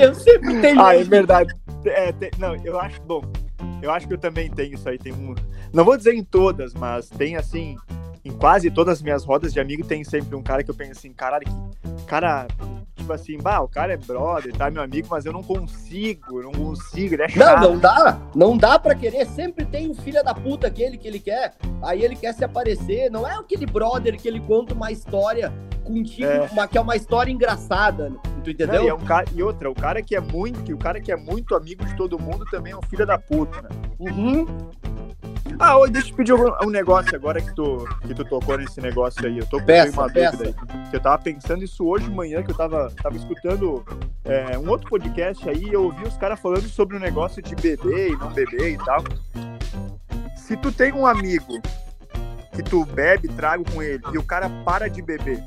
Eu 0.00 0.14
sempre 0.14 0.60
tenho. 0.60 0.80
Ah, 0.80 0.94
é 0.94 1.02
verdade. 1.02 1.54
É, 1.86 2.12
tem- 2.12 2.30
não, 2.38 2.54
eu 2.56 2.78
acho, 2.78 3.00
bom, 3.02 3.22
eu 3.80 3.90
acho 3.90 4.06
que 4.06 4.12
eu 4.12 4.18
também 4.18 4.50
tenho 4.50 4.74
isso 4.74 4.86
aí. 4.88 4.98
Tem 4.98 5.12
um, 5.12 5.34
não 5.72 5.84
vou 5.84 5.96
dizer 5.96 6.14
em 6.14 6.22
todas, 6.22 6.74
mas 6.74 7.08
tem 7.08 7.36
assim, 7.36 7.76
em 8.24 8.32
quase 8.32 8.70
todas 8.70 8.94
as 8.98 9.02
minhas 9.02 9.24
rodas 9.24 9.52
de 9.52 9.60
amigo 9.60 9.84
tem 9.84 10.04
sempre 10.04 10.34
um 10.36 10.42
cara 10.42 10.62
que 10.62 10.70
eu 10.70 10.74
penso 10.74 10.92
assim, 10.92 11.12
caralho, 11.12 11.44
que 11.46 12.04
cara, 12.04 12.46
tipo 13.06 13.12
assim, 13.12 13.38
bah, 13.38 13.60
o 13.60 13.68
cara 13.68 13.92
é 13.94 13.96
brother, 13.96 14.52
tá, 14.52 14.68
meu 14.68 14.82
amigo, 14.82 15.06
mas 15.08 15.24
eu 15.24 15.32
não 15.32 15.42
consigo, 15.42 16.42
não 16.42 16.50
consigo, 16.50 17.14
ele 17.14 17.22
é 17.22 17.28
chato. 17.28 17.62
Não, 17.62 17.70
não 17.70 17.78
dá, 17.78 18.20
não 18.34 18.56
dá 18.56 18.78
pra 18.78 18.94
querer, 18.94 19.24
sempre 19.26 19.64
tem 19.64 19.88
um 19.88 19.94
filho 19.94 20.22
da 20.24 20.34
puta 20.34 20.66
aquele 20.66 20.98
que 20.98 21.06
ele 21.06 21.20
quer, 21.20 21.54
aí 21.82 22.02
ele 22.02 22.16
quer 22.16 22.34
se 22.34 22.44
aparecer, 22.44 23.10
não 23.10 23.26
é 23.26 23.36
aquele 23.36 23.64
brother 23.64 24.16
que 24.20 24.26
ele 24.26 24.40
conta 24.40 24.74
uma 24.74 24.90
história 24.90 25.52
contigo, 25.84 26.26
é. 26.26 26.48
Uma, 26.50 26.66
que 26.66 26.76
é 26.76 26.80
uma 26.80 26.96
história 26.96 27.30
engraçada, 27.30 28.12
tu 28.42 28.50
entendeu? 28.50 28.80
Não, 28.80 28.84
e, 28.84 28.88
é 28.88 28.94
um 28.94 29.04
cara, 29.04 29.26
e 29.32 29.42
outra, 29.42 29.70
o 29.70 29.74
cara 29.74 30.02
que 30.02 30.16
é 30.16 30.20
muito, 30.20 30.74
o 30.74 30.78
cara 30.78 31.00
que 31.00 31.12
é 31.12 31.16
muito 31.16 31.54
amigo 31.54 31.84
de 31.84 31.94
todo 31.96 32.18
mundo 32.18 32.44
também 32.46 32.72
é 32.72 32.76
um 32.76 32.82
filho 32.82 33.06
da 33.06 33.16
puta, 33.16 33.62
né? 33.62 33.68
Uhum. 34.00 34.46
Ah, 35.58 35.78
oi, 35.78 35.90
deixa 35.90 36.10
eu 36.10 36.16
pedir 36.16 36.34
um, 36.34 36.70
negócio 36.70 37.14
agora 37.14 37.40
que 37.40 37.54
tu, 37.54 37.86
que 38.06 38.14
tu 38.14 38.24
tocou 38.24 38.58
nesse 38.58 38.80
negócio 38.80 39.26
aí. 39.26 39.38
Eu 39.38 39.46
tô 39.46 39.58
com 39.58 39.66
peça, 39.66 40.00
uma 40.00 40.10
peça. 40.10 40.36
dúvida 40.36 40.56
aí. 40.68 40.90
Que 40.90 40.96
eu 40.96 41.00
tava 41.00 41.22
pensando 41.22 41.64
isso 41.64 41.84
hoje 41.86 42.04
de 42.06 42.14
manhã, 42.14 42.42
que 42.42 42.50
eu 42.50 42.56
tava, 42.56 42.92
tava 43.02 43.16
escutando 43.16 43.84
é, 44.24 44.58
um 44.58 44.68
outro 44.68 44.88
podcast 44.88 45.48
aí 45.48 45.64
e 45.64 45.72
eu 45.72 45.84
ouvi 45.84 46.04
os 46.04 46.16
caras 46.16 46.38
falando 46.38 46.68
sobre 46.68 46.96
o 46.96 47.00
negócio 47.00 47.42
de 47.42 47.54
beber 47.54 48.10
e 48.10 48.16
não 48.16 48.30
beber 48.32 48.72
e 48.72 48.78
tal. 48.78 49.02
Se 50.36 50.56
tu 50.56 50.70
tem 50.70 50.92
um 50.92 51.06
amigo 51.06 51.60
que 52.52 52.62
tu 52.62 52.84
bebe 52.86 53.28
trago 53.28 53.64
com 53.70 53.82
ele 53.82 54.02
e 54.12 54.18
o 54.18 54.22
cara 54.22 54.48
para 54.64 54.88
de 54.88 55.02
beber, 55.02 55.42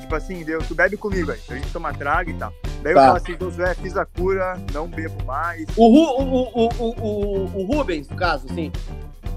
tipo 0.00 0.14
assim, 0.14 0.44
deu, 0.44 0.58
tu 0.60 0.74
bebe 0.74 0.96
comigo 0.96 1.30
aí, 1.30 1.40
a 1.48 1.54
gente 1.54 1.72
toma 1.72 1.92
trago 1.92 2.30
e 2.30 2.34
tal. 2.34 2.52
Daí 2.82 2.92
tá. 2.92 3.00
eu 3.00 3.06
falo 3.06 3.16
assim, 3.16 3.32
então, 3.32 3.50
Zé, 3.50 3.74
fiz 3.74 3.96
a 3.96 4.04
cura, 4.04 4.58
não 4.72 4.86
bebo 4.86 5.24
mais. 5.24 5.64
O, 5.74 5.86
o, 5.86 6.22
o, 6.22 6.68
o, 6.68 6.94
o, 7.00 7.62
o 7.62 7.64
Rubens, 7.64 8.08
no 8.08 8.16
caso, 8.16 8.46
sim. 8.52 8.70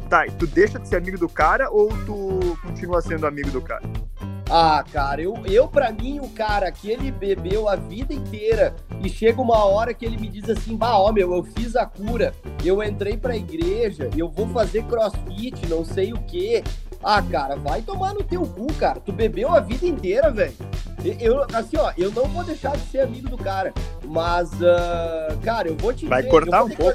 Tá, 0.10 0.26
e 0.26 0.32
tu 0.32 0.48
deixa 0.48 0.80
de 0.80 0.88
ser 0.88 0.96
amigo 0.96 1.18
do 1.18 1.28
cara 1.28 1.70
ou 1.70 1.90
tu 2.06 2.58
continua 2.62 3.02
sendo 3.02 3.28
amigo 3.28 3.52
do 3.52 3.62
cara? 3.62 3.84
Ah, 4.50 4.82
cara, 4.94 5.22
eu, 5.22 5.36
eu 5.46 5.68
para 5.68 5.92
mim, 5.92 6.22
o 6.22 6.30
cara 6.30 6.72
que 6.72 6.90
ele 6.90 7.12
bebeu 7.12 7.68
a 7.68 7.76
vida 7.76 8.14
inteira 8.14 8.74
e 9.04 9.10
chega 9.10 9.42
uma 9.42 9.66
hora 9.66 9.94
que 9.94 10.06
ele 10.06 10.18
me 10.18 10.30
diz 10.30 10.50
assim: 10.50 10.78
bah, 10.78 10.98
ó, 10.98 11.12
meu, 11.12 11.34
eu 11.34 11.44
fiz 11.44 11.76
a 11.76 11.86
cura, 11.86 12.34
eu 12.64 12.82
entrei 12.82 13.18
pra 13.18 13.36
igreja, 13.36 14.10
eu 14.16 14.30
vou 14.30 14.48
fazer 14.48 14.84
crossfit, 14.86 15.68
não 15.68 15.84
sei 15.84 16.14
o 16.14 16.18
quê. 16.20 16.64
Ah, 17.04 17.22
cara, 17.22 17.58
vai 17.58 17.82
tomar 17.82 18.14
no 18.14 18.24
teu 18.24 18.42
cu, 18.42 18.68
cara. 18.74 19.00
Tu 19.00 19.12
bebeu 19.12 19.54
a 19.54 19.60
vida 19.60 19.86
inteira, 19.86 20.32
velho. 20.32 20.54
Eu, 21.20 21.46
assim, 21.54 21.78
ó, 21.78 21.92
eu 21.98 22.12
não 22.12 22.26
vou 22.26 22.44
deixar 22.44 22.76
de 22.76 22.84
ser 22.90 23.02
amigo 23.02 23.30
do 23.30 23.38
cara. 23.38 23.74
Mas, 24.04 24.52
uh, 24.54 25.38
cara, 25.44 25.68
eu 25.68 25.76
vou 25.76 25.94
te 25.94 26.08
Vai 26.08 26.24
cortar 26.24 26.64
um 26.64 26.70
pouco. 26.70 26.94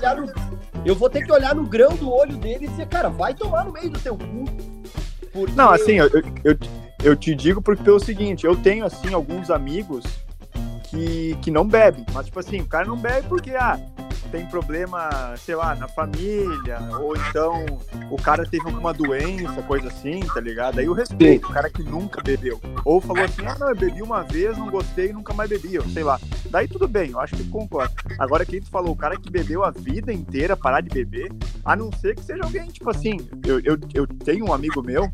Eu 0.85 0.97
vou 0.97 1.09
ter 1.09 1.25
que 1.25 1.33
olhar 1.33 1.55
no 1.55 1.65
grão 1.65 1.95
do 1.95 2.13
olho 2.13 2.37
dele 2.37 2.65
e 2.67 2.69
dizer, 2.69 2.89
cara, 2.89 3.09
vai 3.09 3.35
tomar 3.35 3.65
no 3.65 3.73
meio 3.73 3.91
do 3.91 4.01
teu 4.01 4.17
cu. 4.17 4.45
Porque... 5.33 5.55
Não, 5.55 5.71
assim, 5.71 5.93
eu, 5.93 6.11
eu, 6.45 6.59
eu 7.05 7.17
te 7.17 7.35
digo 7.35 7.63
porque 7.63 7.83
pelo 7.83 8.01
seguinte, 8.01 8.45
eu 8.45 8.57
tenho, 8.57 8.85
assim, 8.85 9.15
alguns 9.15 9.51
amigos 9.51 10.05
que, 10.91 11.37
que 11.41 11.51
não 11.51 11.67
bebem. 11.67 12.05
Mas, 12.13 12.27
tipo 12.27 12.39
assim, 12.41 12.61
o 12.61 12.67
cara 12.67 12.85
não 12.85 12.97
bebe 12.97 13.29
porque, 13.29 13.51
ah, 13.51 13.79
tem 14.33 14.47
problema, 14.47 15.37
sei 15.37 15.55
lá, 15.55 15.75
na 15.75 15.87
família, 15.87 16.79
ou 16.99 17.15
então 17.15 17.67
o 18.11 18.17
cara 18.17 18.47
teve 18.47 18.67
alguma 18.67 18.95
doença, 18.95 19.63
coisa 19.63 19.89
assim, 19.89 20.21
tá 20.21 20.41
ligado? 20.41 20.79
Aí 20.79 20.87
eu 20.87 20.95
respeito, 20.95 21.49
o 21.49 21.53
cara 21.53 21.69
que 21.69 21.83
nunca 21.83 22.23
bebeu. 22.23 22.59
Ou 22.83 22.99
falou 22.99 23.23
assim, 23.23 23.45
ah, 23.47 23.57
não, 23.61 23.69
eu 23.69 23.77
bebi 23.77 24.01
uma 24.01 24.23
vez, 24.23 24.57
não 24.57 24.71
gostei, 24.71 25.13
nunca 25.13 25.35
mais 25.35 25.51
bebi, 25.51 25.79
ou 25.79 25.87
sei 25.91 26.03
lá. 26.03 26.19
Daí 26.51 26.67
tudo 26.67 26.89
bem, 26.89 27.11
eu 27.11 27.21
acho 27.21 27.37
que 27.37 27.45
concordo. 27.45 27.93
Agora, 28.19 28.47
quem 28.47 28.63
tu 28.63 28.71
falou, 28.71 28.93
o 28.93 28.97
cara 28.97 29.19
que 29.19 29.31
bebeu 29.31 29.63
a 29.65 29.71
vida 29.71 30.11
inteira, 30.11 30.57
parar 30.57 30.81
de 30.81 30.89
beber, 30.89 31.31
a 31.63 31.77
não 31.77 31.93
ser 31.93 32.15
que 32.15 32.25
seja 32.25 32.43
alguém, 32.43 32.71
tipo 32.71 32.89
assim, 32.89 33.19
eu, 33.45 33.61
eu, 33.61 33.79
eu 33.93 34.07
tenho 34.07 34.47
um 34.47 34.53
amigo 34.55 34.83
meu, 34.83 35.13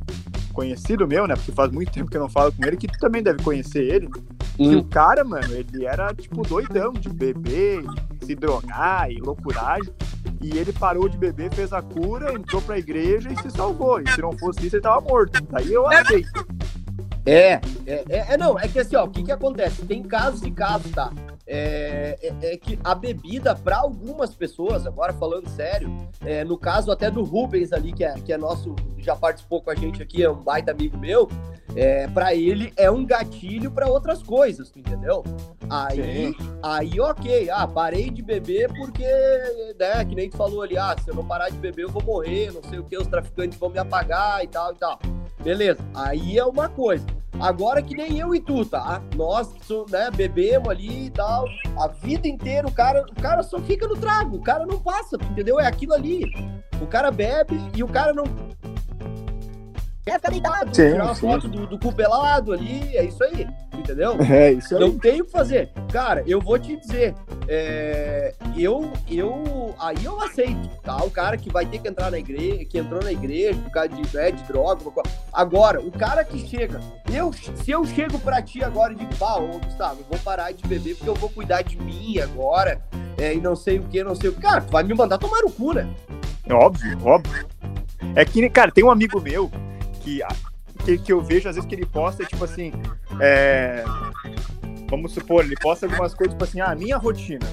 conhecido 0.52 1.08
meu, 1.08 1.26
né? 1.26 1.34
Porque 1.34 1.50
faz 1.50 1.72
muito 1.72 1.90
tempo 1.90 2.08
que 2.08 2.16
eu 2.16 2.20
não 2.20 2.28
falo 2.28 2.52
com 2.52 2.64
ele, 2.64 2.76
que 2.76 2.86
tu 2.86 2.98
também 3.00 3.22
deve 3.22 3.42
conhecer 3.42 3.82
ele. 3.82 4.08
Hum. 4.58 4.72
E 4.72 4.76
o 4.76 4.84
cara, 4.84 5.24
mano, 5.24 5.54
ele 5.54 5.86
era, 5.86 6.12
tipo, 6.14 6.42
doidão 6.42 6.92
de 6.92 7.08
beber, 7.08 7.84
se 8.22 8.34
drogar 8.34 9.10
e 9.10 9.18
loucuragem. 9.20 9.92
E 10.40 10.56
ele 10.56 10.72
parou 10.72 11.08
de 11.08 11.16
beber, 11.16 11.52
fez 11.52 11.72
a 11.72 11.82
cura, 11.82 12.32
entrou 12.32 12.60
pra 12.62 12.78
igreja 12.78 13.28
e 13.32 13.36
se 13.42 13.50
salvou. 13.50 14.00
E 14.00 14.08
se 14.10 14.20
não 14.20 14.32
fosse 14.38 14.66
isso, 14.66 14.76
ele 14.76 14.82
tava 14.82 15.00
morto. 15.00 15.40
Daí 15.50 15.72
eu 15.72 15.86
aceito. 15.86 16.46
É, 17.28 17.60
é, 17.86 18.04
é, 18.08 18.26
é, 18.30 18.36
não, 18.38 18.58
é 18.58 18.66
que 18.66 18.78
assim, 18.78 18.96
ó, 18.96 19.04
o 19.04 19.10
que 19.10 19.22
que 19.22 19.30
acontece? 19.30 19.84
Tem 19.84 20.02
casos 20.02 20.42
e 20.42 20.50
casos, 20.50 20.90
tá? 20.92 21.12
É, 21.46 22.18
é, 22.22 22.52
é 22.54 22.56
que 22.56 22.78
a 22.82 22.94
bebida, 22.94 23.54
para 23.54 23.76
algumas 23.76 24.34
pessoas, 24.34 24.86
agora 24.86 25.12
falando 25.12 25.46
sério, 25.50 25.94
é, 26.24 26.42
no 26.42 26.56
caso 26.56 26.90
até 26.90 27.10
do 27.10 27.22
Rubens 27.22 27.70
ali, 27.70 27.92
que 27.92 28.02
é, 28.02 28.14
que 28.14 28.32
é 28.32 28.38
nosso, 28.38 28.74
já 28.96 29.14
participou 29.14 29.60
com 29.60 29.70
a 29.70 29.74
gente 29.74 30.02
aqui, 30.02 30.22
é 30.22 30.30
um 30.30 30.36
baita 30.36 30.72
amigo 30.72 30.96
meu, 30.96 31.28
é, 31.76 32.06
para 32.08 32.34
ele 32.34 32.72
é 32.78 32.90
um 32.90 33.04
gatilho 33.04 33.70
para 33.70 33.90
outras 33.90 34.22
coisas, 34.22 34.72
entendeu? 34.74 35.22
Aí, 35.68 36.34
aí, 36.62 36.98
ok, 36.98 37.50
ah, 37.50 37.68
parei 37.68 38.08
de 38.08 38.22
beber 38.22 38.72
porque, 38.72 39.04
né, 39.78 40.02
que 40.02 40.14
nem 40.14 40.30
tu 40.30 40.36
falou 40.38 40.62
ali, 40.62 40.78
ah, 40.78 40.96
se 41.04 41.10
eu 41.10 41.14
não 41.14 41.26
parar 41.26 41.50
de 41.50 41.58
beber 41.58 41.82
eu 41.82 41.90
vou 41.90 42.02
morrer, 42.02 42.50
não 42.52 42.62
sei 42.62 42.78
o 42.78 42.84
que, 42.84 42.96
os 42.96 43.06
traficantes 43.06 43.58
vão 43.58 43.68
me 43.68 43.78
apagar 43.78 44.42
e 44.42 44.48
tal 44.48 44.72
e 44.72 44.76
tal. 44.76 44.98
Beleza, 45.42 45.82
aí 45.94 46.38
é 46.38 46.44
uma 46.44 46.68
coisa. 46.68 47.06
Agora 47.40 47.80
que 47.80 47.94
nem 47.96 48.18
eu 48.18 48.34
e 48.34 48.40
tu, 48.40 48.64
tá? 48.64 49.00
Nós, 49.14 49.52
né, 49.90 50.10
bebemos 50.10 50.68
ali 50.68 51.06
e 51.06 51.10
tal, 51.10 51.46
a 51.78 51.86
vida 51.86 52.26
inteira 52.26 52.66
o 52.66 52.72
cara, 52.72 53.02
o 53.02 53.20
cara 53.20 53.42
só 53.42 53.60
fica 53.60 53.86
no 53.86 53.96
trago, 53.96 54.36
o 54.36 54.42
cara 54.42 54.66
não 54.66 54.78
passa, 54.78 55.16
entendeu? 55.30 55.60
É 55.60 55.66
aquilo 55.66 55.94
ali. 55.94 56.24
O 56.80 56.86
cara 56.86 57.10
bebe 57.10 57.60
e 57.76 57.82
o 57.82 57.88
cara 57.88 58.12
não 58.12 58.24
quer 60.08 60.18
ficar 60.18 60.30
deitado, 60.30 60.76
sim, 60.76 60.90
tirar 60.92 61.04
uma 61.04 61.14
sim. 61.14 61.20
foto 61.20 61.48
do, 61.48 61.66
do 61.66 61.78
cu 61.78 61.92
pelado 61.92 62.52
ali, 62.52 62.96
é 62.96 63.04
isso 63.04 63.22
aí, 63.22 63.46
entendeu? 63.76 64.16
É 64.28 64.52
isso 64.52 64.76
aí. 64.76 64.80
Não 64.80 64.98
tem 64.98 65.20
o 65.20 65.24
que 65.24 65.30
fazer. 65.30 65.70
Cara, 65.90 66.22
eu 66.26 66.40
vou 66.40 66.58
te 66.58 66.76
dizer, 66.76 67.14
é, 67.48 68.34
eu, 68.56 68.92
eu, 69.10 69.74
aí 69.78 69.96
eu 70.04 70.20
aceito, 70.20 70.68
tá? 70.82 70.96
O 71.02 71.10
cara 71.10 71.36
que 71.36 71.50
vai 71.50 71.66
ter 71.66 71.78
que 71.78 71.88
entrar 71.88 72.10
na 72.10 72.18
igreja, 72.18 72.64
que 72.64 72.78
entrou 72.78 73.02
na 73.02 73.12
igreja 73.12 73.58
por 73.60 73.70
causa 73.70 73.88
de, 73.88 74.16
né, 74.16 74.30
de 74.30 74.42
droga, 74.44 74.82
agora, 75.32 75.80
o 75.80 75.90
cara 75.90 76.24
que 76.24 76.38
chega, 76.46 76.80
eu, 77.12 77.32
se 77.32 77.70
eu 77.70 77.84
chego 77.84 78.18
pra 78.18 78.42
ti 78.42 78.62
agora 78.62 78.92
e 78.92 78.96
digo, 78.96 79.14
pá, 79.16 79.36
ô 79.36 79.58
Gustavo, 79.58 80.00
eu 80.00 80.06
vou 80.08 80.18
parar 80.18 80.52
de 80.52 80.66
beber 80.66 80.94
porque 80.96 81.10
eu 81.10 81.14
vou 81.14 81.30
cuidar 81.30 81.62
de 81.62 81.80
mim 81.80 82.18
agora, 82.18 82.80
é, 83.16 83.34
e 83.34 83.40
não 83.40 83.56
sei 83.56 83.78
o 83.78 83.82
que, 83.82 84.04
não 84.04 84.14
sei 84.14 84.30
o 84.30 84.32
que, 84.32 84.40
cara, 84.40 84.60
tu 84.60 84.70
vai 84.70 84.82
me 84.82 84.94
mandar 84.94 85.18
tomar 85.18 85.44
o 85.44 85.50
cu, 85.50 85.72
né? 85.72 85.88
Óbvio, 86.50 86.98
óbvio. 87.04 87.46
É 88.14 88.24
que, 88.24 88.48
cara, 88.48 88.70
tem 88.70 88.84
um 88.84 88.90
amigo 88.90 89.20
meu 89.20 89.50
que, 90.08 90.22
que, 90.84 90.98
que 90.98 91.12
eu 91.12 91.20
vejo, 91.20 91.48
às 91.48 91.56
vezes, 91.56 91.68
que 91.68 91.74
ele 91.74 91.86
posta, 91.86 92.24
tipo 92.24 92.44
assim, 92.44 92.72
é, 93.20 93.84
vamos 94.88 95.12
supor, 95.12 95.44
ele 95.44 95.56
posta 95.56 95.86
algumas 95.86 96.14
coisas, 96.14 96.34
tipo 96.34 96.44
assim, 96.44 96.60
ah, 96.60 96.74
minha 96.74 96.96
rotina. 96.96 97.46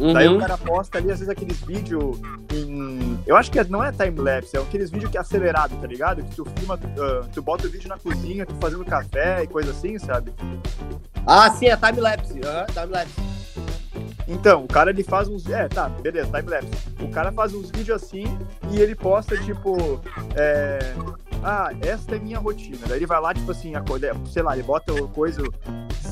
Uhum. 0.00 0.12
Daí 0.12 0.28
o 0.28 0.38
cara 0.38 0.58
posta 0.58 0.98
ali, 0.98 1.10
às 1.10 1.20
vezes, 1.20 1.28
aqueles 1.28 1.60
vídeos 1.60 2.18
em. 2.52 3.18
Eu 3.26 3.36
acho 3.36 3.50
que 3.50 3.62
não 3.64 3.84
é 3.84 3.92
time-lapse, 3.92 4.56
é 4.56 4.60
aqueles 4.60 4.90
vídeos 4.90 5.10
que 5.10 5.16
é 5.16 5.20
acelerado, 5.20 5.76
tá 5.80 5.86
ligado? 5.86 6.22
Que 6.24 6.34
tu 6.34 6.44
filma, 6.56 6.74
uh, 6.74 7.28
tu 7.32 7.42
bota 7.42 7.66
o 7.66 7.70
vídeo 7.70 7.88
na 7.88 7.98
cozinha, 7.98 8.44
tu 8.44 8.54
fazendo 8.60 8.84
café 8.84 9.42
e 9.42 9.46
coisa 9.46 9.70
assim, 9.70 9.98
sabe? 9.98 10.32
Ah, 11.26 11.50
sim, 11.50 11.66
é 11.66 11.76
time-lapse. 11.76 12.32
Uhum, 12.32 12.66
time-lapse. 12.72 13.32
Então, 14.26 14.64
o 14.64 14.68
cara 14.68 14.90
ele 14.90 15.04
faz 15.04 15.28
uns. 15.28 15.48
É, 15.48 15.68
tá, 15.68 15.88
beleza, 15.88 16.30
time-lapse. 16.32 16.70
O 17.00 17.08
cara 17.08 17.30
faz 17.30 17.54
uns 17.54 17.70
vídeos 17.70 18.02
assim 18.02 18.24
e 18.70 18.80
ele 18.80 18.94
posta, 18.94 19.36
tipo. 19.36 20.00
É, 20.34 20.94
ah, 21.42 21.70
esta 21.82 22.16
é 22.16 22.18
minha 22.18 22.38
rotina. 22.38 22.78
Daí 22.86 22.98
ele 22.98 23.06
vai 23.06 23.20
lá, 23.20 23.34
tipo 23.34 23.50
assim, 23.50 23.74
acorda, 23.74 24.14
sei 24.26 24.42
lá, 24.42 24.54
ele 24.54 24.62
bota 24.62 24.92
coisa 25.08 25.42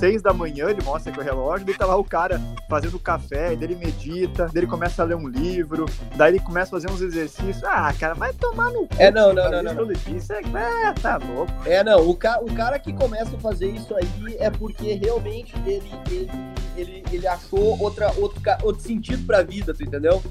seis 0.00 0.22
da 0.22 0.32
manhã, 0.32 0.70
ele 0.70 0.82
mostra 0.82 1.12
com 1.12 1.20
o 1.20 1.24
relógio, 1.24 1.66
daí 1.66 1.76
tá 1.76 1.84
lá 1.84 1.94
o 1.94 2.02
cara 2.02 2.40
fazendo 2.68 2.98
café, 2.98 3.54
daí 3.54 3.64
ele 3.64 3.76
medita, 3.76 4.46
daí 4.46 4.62
ele 4.62 4.66
começa 4.66 5.02
a 5.02 5.04
ler 5.04 5.14
um 5.14 5.28
livro, 5.28 5.84
daí 6.16 6.32
ele 6.32 6.40
começa 6.40 6.74
a 6.74 6.80
fazer 6.80 6.90
uns 6.90 7.02
exercícios. 7.02 7.62
Ah, 7.64 7.92
cara, 7.98 8.14
vai 8.14 8.32
tomar 8.32 8.70
no 8.70 8.88
cu. 8.88 8.94
É, 8.98 9.10
não, 9.10 9.32
não, 9.32 9.50
não, 9.50 9.62
não. 9.62 9.74
não. 9.74 9.92
Isso 9.92 10.32
é, 10.32 10.40
é, 10.40 10.92
tá 10.94 11.18
louco. 11.18 11.52
É, 11.66 11.84
não, 11.84 12.08
o, 12.08 12.16
ca, 12.16 12.40
o 12.40 12.52
cara 12.54 12.78
que 12.78 12.92
começa 12.92 13.36
a 13.36 13.40
fazer 13.40 13.68
isso 13.68 13.94
aí 13.94 14.36
é 14.38 14.50
porque 14.50 14.94
realmente 14.94 15.54
ele, 15.66 15.92
ele, 16.10 16.30
ele, 16.76 17.04
ele 17.12 17.26
achou 17.26 17.78
outra, 17.80 18.10
outro, 18.16 18.40
outro 18.62 18.82
sentido 18.82 19.26
pra 19.26 19.42
vida, 19.42 19.74
tu 19.74 19.82
entendeu? 19.82 20.22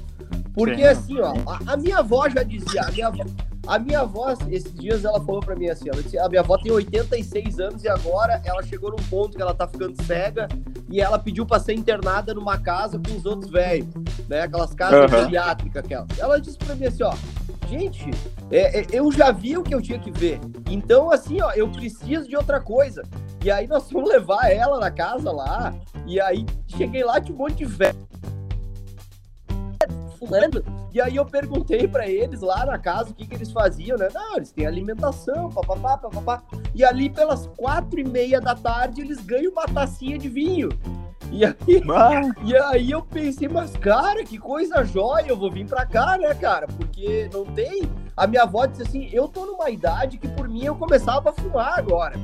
Porque 0.52 0.82
Sim. 0.82 0.84
assim, 0.84 1.20
ó, 1.20 1.32
a, 1.46 1.74
a, 1.74 1.76
minha 1.76 1.98
avó 1.98 2.28
já 2.28 2.42
dizia, 2.42 2.82
a 2.82 2.90
minha 2.90 3.06
avó, 3.06 3.24
a 3.66 3.78
minha 3.78 4.00
avó, 4.00 4.34
esses 4.48 4.72
dias, 4.74 5.04
ela 5.04 5.20
falou 5.20 5.40
pra 5.40 5.54
mim 5.54 5.68
assim: 5.68 5.88
ela 5.88 6.02
disse, 6.02 6.18
a 6.18 6.28
minha 6.28 6.40
avó 6.40 6.56
tem 6.58 6.72
86 6.72 7.60
anos 7.60 7.84
e 7.84 7.88
agora 7.88 8.40
ela 8.44 8.62
chegou 8.62 8.90
num 8.90 9.02
ponto 9.08 9.36
que 9.36 9.42
ela 9.42 9.54
tá 9.54 9.66
ficando 9.66 10.02
cega 10.04 10.48
e 10.88 11.00
ela 11.00 11.18
pediu 11.18 11.46
pra 11.46 11.60
ser 11.60 11.74
internada 11.74 12.34
numa 12.34 12.58
casa 12.58 12.98
com 12.98 13.16
os 13.16 13.24
outros 13.24 13.50
velhos, 13.50 13.88
né? 14.28 14.42
Aquelas 14.42 14.74
casas 14.74 15.10
uhum. 15.10 15.18
aquelas. 15.78 16.18
Ela 16.18 16.40
disse 16.40 16.58
pra 16.58 16.74
mim 16.74 16.86
assim: 16.86 17.02
ó, 17.02 17.14
gente, 17.68 18.10
é, 18.50 18.80
é, 18.80 18.86
eu 18.92 19.12
já 19.12 19.30
vi 19.30 19.56
o 19.56 19.62
que 19.62 19.74
eu 19.74 19.82
tinha 19.82 19.98
que 19.98 20.10
ver. 20.10 20.40
Então, 20.68 21.10
assim, 21.10 21.40
ó, 21.40 21.52
eu 21.52 21.68
preciso 21.68 22.28
de 22.28 22.36
outra 22.36 22.60
coisa. 22.60 23.02
E 23.44 23.50
aí 23.50 23.66
nós 23.66 23.90
fomos 23.90 24.08
levar 24.08 24.50
ela 24.50 24.80
na 24.80 24.90
casa 24.90 25.30
lá. 25.30 25.74
E 26.06 26.20
aí 26.20 26.44
cheguei 26.66 27.04
lá, 27.04 27.20
tinha 27.20 27.34
um 27.34 27.38
monte 27.38 27.56
de 27.56 27.64
velho 27.66 28.10
fumando. 30.20 30.62
E 30.92 31.00
aí 31.00 31.16
eu 31.16 31.24
perguntei 31.24 31.86
pra 31.86 32.08
eles 32.08 32.40
lá 32.40 32.66
na 32.66 32.78
casa 32.78 33.10
o 33.10 33.14
que, 33.14 33.26
que 33.26 33.34
eles 33.34 33.52
faziam, 33.52 33.96
né? 33.96 34.08
Não, 34.12 34.36
eles 34.36 34.50
têm 34.50 34.66
alimentação, 34.66 35.48
papapá, 35.50 35.96
papapá. 35.96 36.42
E 36.74 36.84
ali 36.84 37.08
pelas 37.08 37.46
quatro 37.56 38.00
e 38.00 38.04
meia 38.04 38.40
da 38.40 38.54
tarde 38.54 39.00
eles 39.00 39.20
ganham 39.20 39.52
uma 39.52 39.66
tacinha 39.66 40.18
de 40.18 40.28
vinho. 40.28 40.68
E 41.32 41.44
aí, 41.44 41.54
e 42.44 42.56
aí 42.56 42.90
eu 42.90 43.02
pensei, 43.02 43.48
mas 43.48 43.76
cara, 43.76 44.24
que 44.24 44.36
coisa 44.36 44.84
jóia, 44.84 45.28
eu 45.28 45.36
vou 45.36 45.50
vir 45.50 45.64
pra 45.64 45.86
cá, 45.86 46.18
né, 46.18 46.34
cara? 46.34 46.66
Porque 46.66 47.30
não 47.32 47.44
tem. 47.44 47.88
A 48.16 48.26
minha 48.26 48.42
avó 48.42 48.66
disse 48.66 48.82
assim: 48.82 49.08
eu 49.12 49.28
tô 49.28 49.46
numa 49.46 49.70
idade 49.70 50.18
que 50.18 50.26
por 50.26 50.48
mim 50.48 50.64
eu 50.64 50.74
começava 50.74 51.30
a 51.30 51.32
fumar 51.32 51.78
agora. 51.78 52.16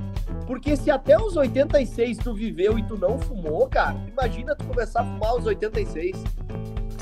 Porque 0.47 0.77
se 0.77 0.91
até 0.91 1.17
os 1.17 1.37
86 1.37 2.19
tu 2.19 2.35
viveu 2.35 2.79
e 2.79 2.83
tu 2.83 2.97
não 2.97 3.19
fumou, 3.19 3.69
cara, 3.69 3.97
imagina 4.09 4.55
tu 4.57 4.65
começar 4.65 5.01
a 5.01 5.05
fumar 5.05 5.31
aos 5.31 5.47
86. 5.47 6.23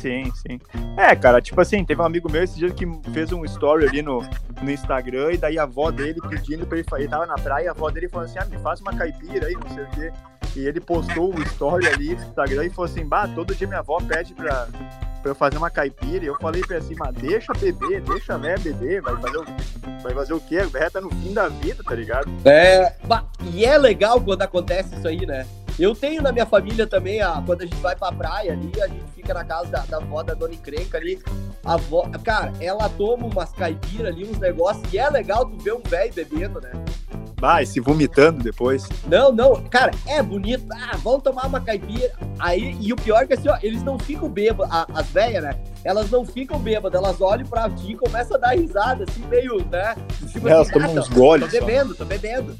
Sim, 0.04 0.30
sim. 0.34 0.60
É, 0.98 1.16
cara, 1.16 1.40
tipo 1.40 1.58
assim, 1.58 1.82
teve 1.82 2.02
um 2.02 2.04
amigo 2.04 2.30
meu 2.30 2.44
esse 2.44 2.58
dia 2.58 2.70
que 2.70 2.86
fez 3.10 3.32
um 3.32 3.42
story 3.46 3.88
ali 3.88 4.02
no, 4.02 4.20
no 4.60 4.70
Instagram 4.70 5.32
e 5.32 5.38
daí 5.38 5.58
a 5.58 5.62
avó 5.62 5.90
dele 5.90 6.20
pedindo 6.28 6.66
pra 6.66 6.76
ele, 6.76 6.86
ele 6.92 7.08
tava 7.08 7.24
na 7.24 7.36
praia, 7.36 7.70
a 7.70 7.72
avó 7.72 7.90
dele 7.90 8.10
falou 8.10 8.26
assim, 8.26 8.38
ah, 8.38 8.44
me 8.44 8.58
faz 8.58 8.82
uma 8.82 8.94
caipira 8.94 9.46
aí, 9.46 9.54
não 9.54 9.74
sei 9.74 9.84
o 9.84 9.90
quê. 9.92 10.12
E 10.56 10.66
ele 10.66 10.78
postou 10.78 11.34
o 11.34 11.42
story 11.44 11.86
ali 11.86 12.14
no 12.14 12.22
Instagram 12.22 12.66
e 12.66 12.70
falou 12.70 12.84
assim, 12.84 13.06
bah, 13.06 13.26
todo 13.28 13.54
dia 13.54 13.66
minha 13.66 13.80
avó 13.80 13.96
pede 13.96 14.34
pra, 14.34 14.68
pra 15.22 15.30
eu 15.30 15.34
fazer 15.34 15.56
uma 15.56 15.70
caipira. 15.70 16.22
E 16.22 16.28
eu 16.28 16.36
falei 16.38 16.60
pra 16.60 16.76
ele 16.76 16.84
assim, 16.84 16.94
mas 16.98 17.14
deixa 17.14 17.54
beber, 17.54 18.02
deixa 18.02 18.34
a 18.34 18.38
beber, 18.38 19.00
vai 19.00 19.16
fazer 19.16 19.38
o, 19.38 19.44
vai 20.02 20.14
fazer 20.14 20.34
o 20.34 20.40
quê? 20.40 20.58
A 20.58 20.90
tá 20.90 21.00
no 21.00 21.08
fim 21.08 21.32
da 21.32 21.48
vida, 21.48 21.82
tá 21.82 21.94
ligado? 21.94 22.30
É, 22.44 22.94
e 23.54 23.64
é 23.64 23.78
legal 23.78 24.20
quando 24.20 24.42
acontece 24.42 24.94
isso 24.94 25.08
aí, 25.08 25.24
né? 25.24 25.46
Eu 25.78 25.94
tenho 25.94 26.22
na 26.22 26.30
minha 26.30 26.46
família 26.46 26.86
também, 26.86 27.20
a, 27.20 27.42
quando 27.44 27.62
a 27.62 27.64
gente 27.64 27.76
vai 27.76 27.96
pra 27.96 28.12
praia 28.12 28.52
ali, 28.52 28.70
a 28.80 28.86
gente 28.86 29.04
fica 29.14 29.34
na 29.34 29.44
casa 29.44 29.70
da, 29.70 29.80
da 29.80 29.96
avó 29.96 30.22
da 30.22 30.34
Dona 30.34 30.54
Encrenca 30.54 30.98
ali. 30.98 31.20
A 31.64 31.74
avó, 31.74 32.08
cara, 32.22 32.52
ela 32.60 32.88
toma 32.88 33.26
umas 33.26 33.50
caipiras 33.52 34.14
ali, 34.14 34.24
uns 34.24 34.38
negócios, 34.38 34.84
e 34.92 34.98
é 34.98 35.08
legal 35.10 35.46
tu 35.46 35.56
ver 35.58 35.74
um 35.74 35.82
velho 35.82 36.12
bebendo, 36.14 36.60
né? 36.60 36.70
Vai, 37.40 37.66
se 37.66 37.80
vomitando 37.80 38.42
depois. 38.42 38.88
Não, 39.06 39.32
não, 39.32 39.62
cara, 39.64 39.90
é 40.06 40.22
bonito. 40.22 40.64
Ah, 40.72 40.96
vamos 41.02 41.22
tomar 41.22 41.46
uma 41.46 41.60
caipira. 41.60 42.12
Aí, 42.38 42.76
e 42.80 42.92
o 42.92 42.96
pior 42.96 43.24
é 43.24 43.26
que 43.26 43.34
assim, 43.34 43.48
ó, 43.48 43.58
eles 43.62 43.82
não 43.82 43.98
ficam 43.98 44.30
bêbados, 44.30 44.72
as 44.94 45.06
velhas, 45.08 45.42
né? 45.42 45.54
Elas 45.84 46.10
não 46.10 46.24
ficam 46.24 46.58
bêbadas, 46.58 46.98
elas 46.98 47.20
olham 47.20 47.46
pra 47.46 47.68
ti 47.68 47.92
e 47.92 47.96
começam 47.96 48.36
a 48.36 48.40
dar 48.40 48.56
risada, 48.56 49.04
assim, 49.04 49.26
meio, 49.26 49.58
né? 49.70 49.94
Tipo, 50.32 50.48
elas 50.48 50.70
assim, 50.70 50.78
tomam 50.78 50.96
ah, 50.96 51.00
uns 51.00 51.08
goles. 51.08 51.52
Tô 51.52 51.60
bebendo, 51.60 51.94
tô 51.94 52.04
bebendo. 52.04 52.56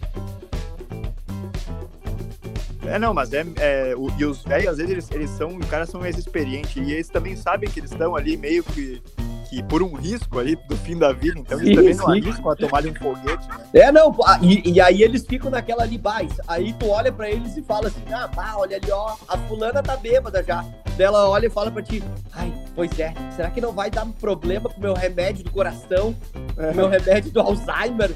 É, 2.86 2.98
não, 2.98 3.14
mas 3.14 3.32
é. 3.32 3.44
é 3.56 3.94
o, 3.96 4.10
e 4.18 4.24
os 4.24 4.42
velhos, 4.42 4.68
às 4.68 4.76
vezes, 4.76 4.92
eles, 4.92 5.10
eles 5.10 5.30
são. 5.30 5.56
Os 5.56 5.66
caras 5.66 5.88
são 5.88 6.00
mais 6.00 6.18
experientes. 6.18 6.76
E 6.76 6.92
eles 6.92 7.08
também 7.08 7.36
sabem 7.36 7.68
que 7.70 7.80
eles 7.80 7.90
estão 7.90 8.14
ali 8.16 8.36
meio 8.36 8.62
que 8.62 9.02
que 9.54 9.62
por 9.62 9.82
um 9.82 9.94
risco 9.94 10.38
ali 10.38 10.56
do 10.68 10.76
fim 10.76 10.98
da 10.98 11.12
vida, 11.12 11.38
então 11.38 11.60
eles 11.60 11.68
sim, 11.68 11.76
também 11.76 11.94
não 11.94 12.08
arriscam 12.08 12.50
a 12.50 12.56
tomar 12.56 12.84
um 12.86 12.94
foguete, 12.94 13.48
né? 13.48 13.56
É, 13.74 13.92
não, 13.92 14.14
e, 14.42 14.72
e, 14.72 14.80
aí 14.80 15.02
eles 15.02 15.24
ficam 15.24 15.50
naquela 15.50 15.84
ali, 15.84 15.96
bais. 15.96 16.32
Aí 16.48 16.72
tu 16.72 16.88
olha 16.88 17.12
pra 17.12 17.30
eles 17.30 17.56
e 17.56 17.62
fala 17.62 17.88
assim, 17.88 18.02
ah, 18.12 18.28
pá, 18.28 18.54
olha 18.56 18.76
ali, 18.76 18.90
ó, 18.90 19.14
a 19.28 19.38
fulana 19.38 19.82
tá 19.82 19.96
bêbada 19.96 20.42
já. 20.42 20.64
Daí 20.96 21.06
ela 21.06 21.28
olha 21.28 21.46
e 21.46 21.50
fala 21.50 21.70
pra 21.70 21.82
ti, 21.82 22.02
ai, 22.32 22.52
pois 22.74 22.98
é, 22.98 23.14
será 23.36 23.50
que 23.50 23.60
não 23.60 23.72
vai 23.72 23.90
dar 23.90 24.06
problema 24.20 24.68
com 24.68 24.78
o 24.78 24.82
meu 24.82 24.94
remédio 24.94 25.44
do 25.44 25.50
coração, 25.50 26.16
é. 26.56 26.72
meu 26.72 26.88
remédio 26.88 27.30
do 27.30 27.40
Alzheimer? 27.40 28.10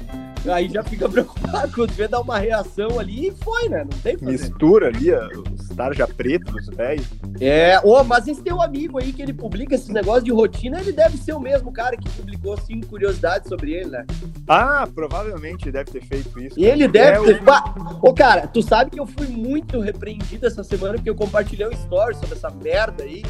Aí 0.47 0.69
já 0.69 0.83
fica 0.83 1.07
preocupado 1.09 1.71
quando 1.73 1.91
vê 1.91 2.07
dar 2.07 2.21
uma 2.21 2.37
reação 2.37 2.99
ali 2.99 3.27
e 3.27 3.31
foi, 3.31 3.69
né? 3.69 3.83
Não 3.83 3.99
tem 3.99 4.17
Mistura 4.21 4.87
ali 4.87 5.11
os 5.11 5.69
tarja 5.75 6.07
pretos, 6.07 6.67
velho. 6.67 7.03
É, 7.39 7.79
oh, 7.83 8.03
mas 8.03 8.27
esse 8.27 8.43
teu 8.43 8.61
amigo 8.61 8.99
aí 8.99 9.13
que 9.13 9.21
ele 9.21 9.33
publica 9.33 9.75
esses 9.75 9.89
negócios 9.89 10.23
de 10.23 10.31
rotina, 10.31 10.79
ele 10.79 10.91
deve 10.91 11.17
ser 11.17 11.33
o 11.33 11.39
mesmo 11.39 11.71
cara 11.71 11.95
que 11.95 12.09
publicou 12.09 12.57
cinco 12.57 12.87
curiosidades 12.87 13.47
sobre 13.47 13.73
ele, 13.73 13.89
né? 13.89 14.05
Ah, 14.47 14.87
provavelmente 14.93 15.71
deve 15.71 15.91
ter 15.91 16.03
feito 16.03 16.39
isso. 16.39 16.59
E 16.59 16.65
ele 16.65 16.87
deve 16.87 17.31
é 17.31 17.33
ter. 17.35 17.43
O... 17.43 18.09
Ô, 18.09 18.13
cara, 18.13 18.47
tu 18.47 18.61
sabe 18.61 18.91
que 18.91 18.99
eu 18.99 19.05
fui 19.05 19.27
muito 19.27 19.79
repreendido 19.79 20.45
essa 20.45 20.63
semana 20.63 20.95
porque 20.95 21.09
eu 21.09 21.15
compartilhei 21.15 21.67
um 21.67 21.71
story 21.71 22.15
sobre 22.15 22.35
essa 22.35 22.49
merda 22.49 23.03
aí. 23.03 23.23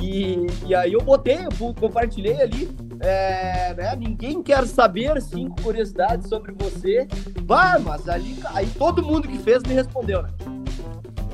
E, 0.00 0.46
e 0.66 0.74
aí 0.74 0.92
eu 0.92 1.00
botei, 1.00 1.38
eu 1.38 1.74
compartilhei 1.74 2.40
ali. 2.40 2.68
É, 3.02 3.74
né, 3.74 3.96
ninguém 3.96 4.42
quer 4.42 4.64
saber 4.64 5.20
cinco 5.20 5.60
curiosidades 5.60 6.28
sobre 6.28 6.52
você. 6.52 7.08
Bah, 7.42 7.78
mas 7.78 8.08
ali 8.08 8.38
aí 8.54 8.66
todo 8.78 9.02
mundo 9.02 9.26
que 9.26 9.38
fez 9.38 9.62
me 9.64 9.74
respondeu, 9.74 10.22
né? 10.22 10.30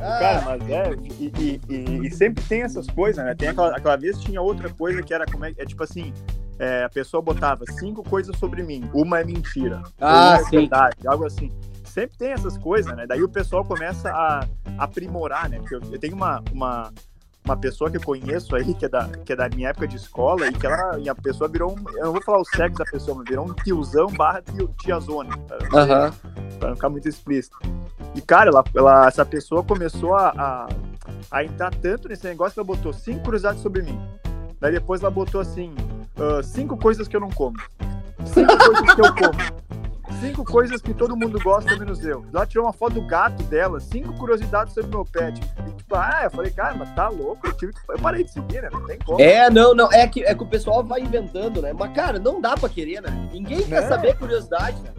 Ah. 0.00 0.18
Cara, 0.18 0.42
mas 0.42 0.70
é, 0.70 0.94
e, 1.18 1.60
e, 1.68 2.06
e, 2.06 2.10
sempre 2.10 2.42
tem 2.44 2.62
essas 2.62 2.86
coisas, 2.86 3.22
né? 3.22 3.34
Tem 3.34 3.48
aquela, 3.48 3.76
aquela 3.76 3.96
vez 3.96 4.18
tinha 4.20 4.40
outra 4.40 4.70
coisa 4.70 5.02
que 5.02 5.12
era 5.12 5.26
como 5.26 5.44
é, 5.44 5.52
é 5.58 5.66
tipo 5.66 5.82
assim, 5.82 6.12
é, 6.58 6.84
a 6.84 6.88
pessoa 6.88 7.20
botava 7.20 7.64
cinco 7.78 8.02
coisas 8.02 8.36
sobre 8.38 8.62
mim, 8.62 8.88
uma 8.94 9.20
é 9.20 9.24
mentira, 9.24 9.82
ah, 10.00 10.38
uma 10.38 10.48
é 10.48 10.50
verdade, 10.50 10.96
algo 11.06 11.26
assim. 11.26 11.50
Sempre 11.84 12.16
tem 12.16 12.30
essas 12.30 12.56
coisas, 12.56 12.94
né? 12.96 13.06
Daí 13.06 13.22
o 13.22 13.28
pessoal 13.28 13.64
começa 13.64 14.10
a 14.10 14.46
aprimorar, 14.78 15.48
né? 15.48 15.58
Porque 15.58 15.74
eu, 15.74 15.80
eu 15.90 15.98
tenho 15.98 16.14
uma, 16.14 16.42
uma, 16.52 16.92
uma 17.48 17.56
pessoa 17.56 17.90
que 17.90 17.96
eu 17.96 18.02
conheço 18.02 18.54
aí, 18.54 18.74
que 18.74 18.84
é, 18.84 18.88
da, 18.88 19.08
que 19.08 19.32
é 19.32 19.36
da 19.36 19.48
minha 19.48 19.70
época 19.70 19.88
de 19.88 19.96
escola, 19.96 20.46
e 20.46 20.52
que 20.52 20.66
ela, 20.66 20.98
e 20.98 21.08
a 21.08 21.14
pessoa 21.14 21.48
virou 21.48 21.72
um. 21.72 21.90
Eu 21.96 22.06
não 22.06 22.12
vou 22.12 22.22
falar 22.22 22.40
o 22.40 22.44
sexo 22.44 22.78
da 22.78 22.84
pessoa, 22.84 23.16
mas 23.16 23.28
virou 23.28 23.46
um 23.46 23.54
tiozão 23.54 24.08
barra 24.08 24.42
tiazona. 24.82 25.36
Pra, 25.38 25.56
uhum. 25.56 26.12
pra 26.58 26.68
não 26.68 26.76
ficar 26.76 26.90
muito 26.90 27.08
explícito. 27.08 27.58
E, 28.14 28.20
cara, 28.20 28.50
ela, 28.50 28.64
ela, 28.74 29.06
essa 29.06 29.24
pessoa 29.24 29.64
começou 29.64 30.14
a, 30.14 30.28
a, 30.36 30.68
a, 31.30 31.44
entrar 31.44 31.74
tanto 31.74 32.08
nesse 32.08 32.26
negócio 32.26 32.54
que 32.54 32.60
ela 32.60 32.66
botou 32.66 32.92
cinco 32.92 33.24
curiosidades 33.24 33.62
sobre 33.62 33.82
mim. 33.82 33.98
Daí 34.60 34.72
depois 34.72 35.00
ela 35.00 35.10
botou 35.10 35.40
assim: 35.40 35.74
uh, 36.18 36.42
cinco 36.42 36.76
coisas 36.76 37.08
que 37.08 37.16
eu 37.16 37.20
não 37.20 37.30
como. 37.30 37.56
Cinco 38.26 38.56
coisas 38.58 38.94
que 38.94 39.00
eu 39.00 39.14
como. 39.14 39.68
Cinco 40.20 40.44
coisas 40.44 40.80
que 40.80 40.92
todo 40.92 41.16
mundo 41.16 41.38
gosta, 41.40 41.76
menos 41.76 42.04
eu. 42.04 42.24
Ela 42.32 42.46
tirou 42.46 42.66
uma 42.66 42.72
foto 42.72 42.94
do 42.94 43.02
gato 43.02 43.42
dela, 43.44 43.78
cinco 43.78 44.12
curiosidades 44.14 44.74
sobre 44.74 44.90
meu 44.90 45.04
pet. 45.04 45.40
E, 45.66 45.70
tipo, 45.72 45.94
ah, 45.94 46.22
eu 46.24 46.30
falei, 46.30 46.50
cara, 46.50 46.74
mas 46.74 46.92
tá 46.94 47.08
louco. 47.08 47.46
Eu, 47.46 47.52
tive 47.52 47.72
eu 47.88 47.98
parei 47.98 48.24
de 48.24 48.32
seguir, 48.32 48.62
né? 48.62 48.68
Não 48.72 48.84
tem 48.84 48.98
como. 48.98 49.20
É, 49.20 49.48
não, 49.50 49.74
não. 49.74 49.92
É 49.92 50.06
que, 50.08 50.24
é 50.24 50.34
que 50.34 50.42
o 50.42 50.46
pessoal 50.46 50.82
vai 50.82 51.00
inventando, 51.00 51.62
né? 51.62 51.72
Mas, 51.72 51.92
cara, 51.92 52.18
não 52.18 52.40
dá 52.40 52.56
pra 52.56 52.68
querer, 52.68 53.00
né? 53.00 53.28
Ninguém 53.32 53.62
quer 53.62 53.84
é. 53.84 53.88
saber 53.88 54.16
curiosidade, 54.16 54.80
né? 54.82 54.90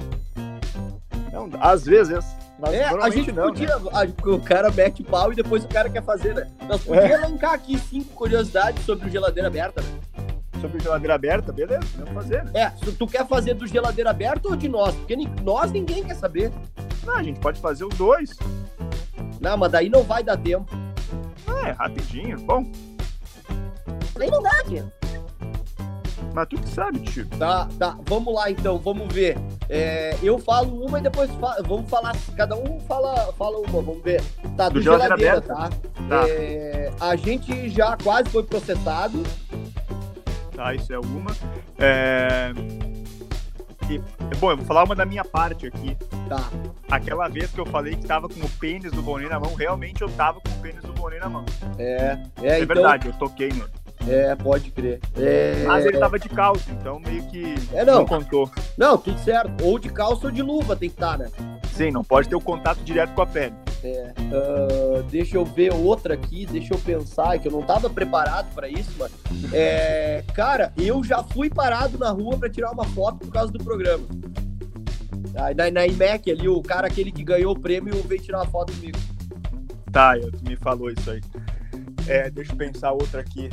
Não, 1.32 1.50
às 1.60 1.86
vezes. 1.86 2.26
Mas 2.60 2.74
é, 2.74 2.84
a 2.84 3.10
gente 3.10 3.32
não, 3.32 3.43
podia. 3.43 3.78
Né? 3.78 3.89
A, 3.93 4.30
o 4.30 4.41
cara 4.41 4.69
mete 4.72 5.02
pau 5.02 5.32
e 5.32 5.36
depois 5.36 5.63
o 5.63 5.67
cara 5.67 5.89
quer 5.89 6.04
fazer, 6.04 6.34
né? 6.36 6.48
Nós 6.67 6.84
podíamos 6.84 7.12
é. 7.12 7.24
elencar 7.24 7.54
aqui 7.54 7.78
cinco 7.78 8.13
curiosidades 8.13 8.86
sobre 8.86 9.10
geladeira 9.10 9.48
aberta, 9.48 9.82
né? 9.82 9.98
Sobre 10.60 10.80
geladeira 10.80 11.15
aberta, 11.15 11.52
beleza, 11.52 11.88
vamos 11.98 12.13
fazer. 12.13 12.43
É, 12.54 12.69
tu 12.98 13.08
quer 13.08 13.28
fazer 13.28 13.54
do 13.54 13.65
geladeira 13.67 14.10
aberta 14.10 14.48
ou 14.50 14.56
de 14.56 14.67
nós? 14.67 14.93
Porque 14.95 15.15
nós 15.43 15.72
ninguém 15.72 16.04
quer 16.04 16.15
saber. 16.15 16.52
Não, 17.06 17.15
a 17.15 17.24
gente 17.24 17.39
pode 17.39 17.60
fazer 17.60 17.86
os 17.86 17.95
dois. 17.95 18.38
Não, 19.39 19.58
mas 19.58 19.72
daí 19.72 19.89
não 19.89 20.04
vai 20.04 20.24
dar 20.24 20.38
tempo. 20.38 20.69
É, 21.65 21.72
rapidinho, 21.72 22.38
bom. 22.41 22.69
Nem 24.17 24.30
não 24.30 24.41
dá, 24.41 24.52
aqui. 24.60 24.84
Mas 26.34 26.48
tu 26.48 26.58
que 26.58 26.69
sabe, 26.69 27.00
tio. 27.00 27.28
Tá, 27.38 27.67
tá. 27.78 27.98
Vamos 28.06 28.34
lá 28.34 28.52
então, 28.52 28.78
vamos 28.78 29.12
ver. 29.13 29.38
É, 29.67 30.17
eu 30.22 30.38
falo 30.38 30.86
uma 30.86 31.00
e 31.00 31.02
depois 31.02 31.30
fa 31.32 31.58
vamos 31.65 31.89
falar. 31.89 32.15
Cada 32.36 32.56
um 32.56 32.80
fala, 32.82 33.34
fala 33.34 33.58
uma, 33.58 33.82
vamos 33.82 34.04
ver. 34.04 34.22
Tá, 34.56 34.69
do, 34.69 34.76
do 34.76 34.82
geladeira, 34.82 35.17
geladeira 35.17 35.41
tá? 35.41 35.69
tá. 36.08 36.30
É, 36.30 36.91
a 37.00 37.15
gente 37.15 37.69
já 37.69 37.98
quase 37.98 38.30
foi 38.30 38.43
processado 38.43 39.24
tá? 40.60 40.76
Isso 40.76 40.93
é 40.93 41.00
uma. 41.00 41.32
É... 41.78 42.52
E, 43.89 43.98
bom, 44.38 44.52
eu 44.52 44.58
vou 44.58 44.65
falar 44.65 44.84
uma 44.84 44.93
da 44.93 45.06
minha 45.06 45.26
parte 45.26 45.65
aqui. 45.65 45.98
Tá. 46.28 46.50
Aquela 46.91 47.28
vez 47.28 47.50
que 47.50 47.60
eu 47.60 47.65
falei 47.65 47.95
que 47.95 48.06
tava 48.06 48.28
com 48.28 48.39
o 48.39 48.50
pênis 48.60 48.91
do 48.91 49.02
Bonet 49.02 49.30
na 49.30 49.39
mão, 49.39 49.56
realmente 49.56 50.02
eu 50.02 50.10
tava 50.10 50.39
com 50.41 50.50
o 50.50 50.62
pênis 50.62 50.84
do 50.84 50.93
Bonet 50.93 51.19
na 51.19 51.30
mão. 51.30 51.45
É, 51.78 52.19
é, 52.41 52.48
é 52.48 52.56
então... 52.62 52.76
verdade, 52.76 53.08
eu 53.08 53.13
toquei 53.13 53.50
nele. 53.50 53.65
É, 54.08 54.36
pode 54.36 54.72
crer. 54.72 55.00
É... 55.17 55.63
Mas 55.65 55.86
ele 55.86 55.98
tava 55.98 56.19
de 56.19 56.30
calça, 56.30 56.69
então 56.72 57.00
meio 57.00 57.24
que 57.24 57.56
é, 57.74 57.84
não. 57.84 58.00
não 58.00 58.06
contou. 58.06 58.50
Não, 58.78 58.98
tudo 58.98 59.19
certo. 59.19 59.65
Ou 59.65 59.80
de 59.80 59.89
calça 59.89 60.28
ou 60.28 60.32
de 60.32 60.41
luva 60.41 60.76
tem 60.76 60.89
que 60.89 60.95
estar, 60.95 61.17
tá, 61.17 61.24
né? 61.24 61.30
Sim, 61.74 61.91
não 61.91 62.04
pode 62.04 62.30
ter 62.30 62.36
o 62.36 62.41
contato 62.41 62.80
direto 62.84 63.13
com 63.13 63.22
a 63.22 63.26
pele. 63.28 63.56
Uh, 63.83 65.03
deixa 65.03 65.37
eu 65.37 65.45
ver 65.45 65.73
outra 65.73 66.13
aqui, 66.13 66.45
deixa 66.45 66.73
eu 66.73 66.79
pensar, 66.79 67.39
que 67.39 67.47
eu 67.47 67.51
não 67.51 67.61
tava 67.61 67.89
preparado 67.89 68.53
para 68.53 68.67
isso, 68.67 68.91
mano. 68.97 69.13
É, 69.53 70.23
cara, 70.33 70.73
eu 70.77 71.03
já 71.03 71.23
fui 71.23 71.49
parado 71.49 71.97
na 71.97 72.09
rua 72.09 72.37
para 72.37 72.49
tirar 72.49 72.71
uma 72.71 72.85
foto 72.85 73.19
por 73.19 73.31
causa 73.31 73.51
do 73.51 73.63
programa. 73.63 74.05
Na, 75.55 75.71
na 75.71 75.87
IMEC 75.87 76.31
ali, 76.31 76.47
o 76.47 76.61
cara 76.61 76.87
aquele 76.87 77.11
que 77.11 77.23
ganhou 77.23 77.53
o 77.53 77.59
prêmio 77.59 77.93
veio 78.03 78.21
tirar 78.21 78.39
uma 78.39 78.47
foto 78.47 78.73
comigo. 78.73 78.97
Tá, 79.91 80.13
me 80.47 80.55
falou 80.55 80.91
isso 80.91 81.09
aí. 81.09 81.21
É, 82.07 82.29
deixa 82.29 82.51
eu 82.51 82.57
pensar 82.57 82.91
outra 82.91 83.21
aqui. 83.21 83.49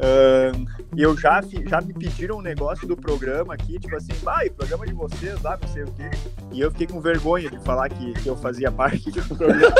Uh, 0.00 0.66
eu 0.96 1.14
já, 1.16 1.42
já 1.66 1.80
me 1.82 1.92
pediram 1.92 2.38
um 2.38 2.42
negócio 2.42 2.88
do 2.88 2.96
programa 2.96 3.52
aqui, 3.52 3.78
tipo 3.78 3.94
assim, 3.94 4.12
vai, 4.22 4.48
programa 4.48 4.86
de 4.86 4.94
vocês 4.94 5.40
lá, 5.42 5.58
não 5.60 5.68
sei 5.68 5.82
o 5.82 5.92
quê. 5.92 6.10
E 6.52 6.60
eu 6.60 6.70
fiquei 6.70 6.86
com 6.86 7.00
vergonha 7.00 7.50
de 7.50 7.58
falar 7.60 7.90
que, 7.90 8.14
que 8.14 8.26
eu 8.26 8.36
fazia 8.36 8.72
parte 8.72 9.10
do 9.10 9.36
programa. 9.36 9.74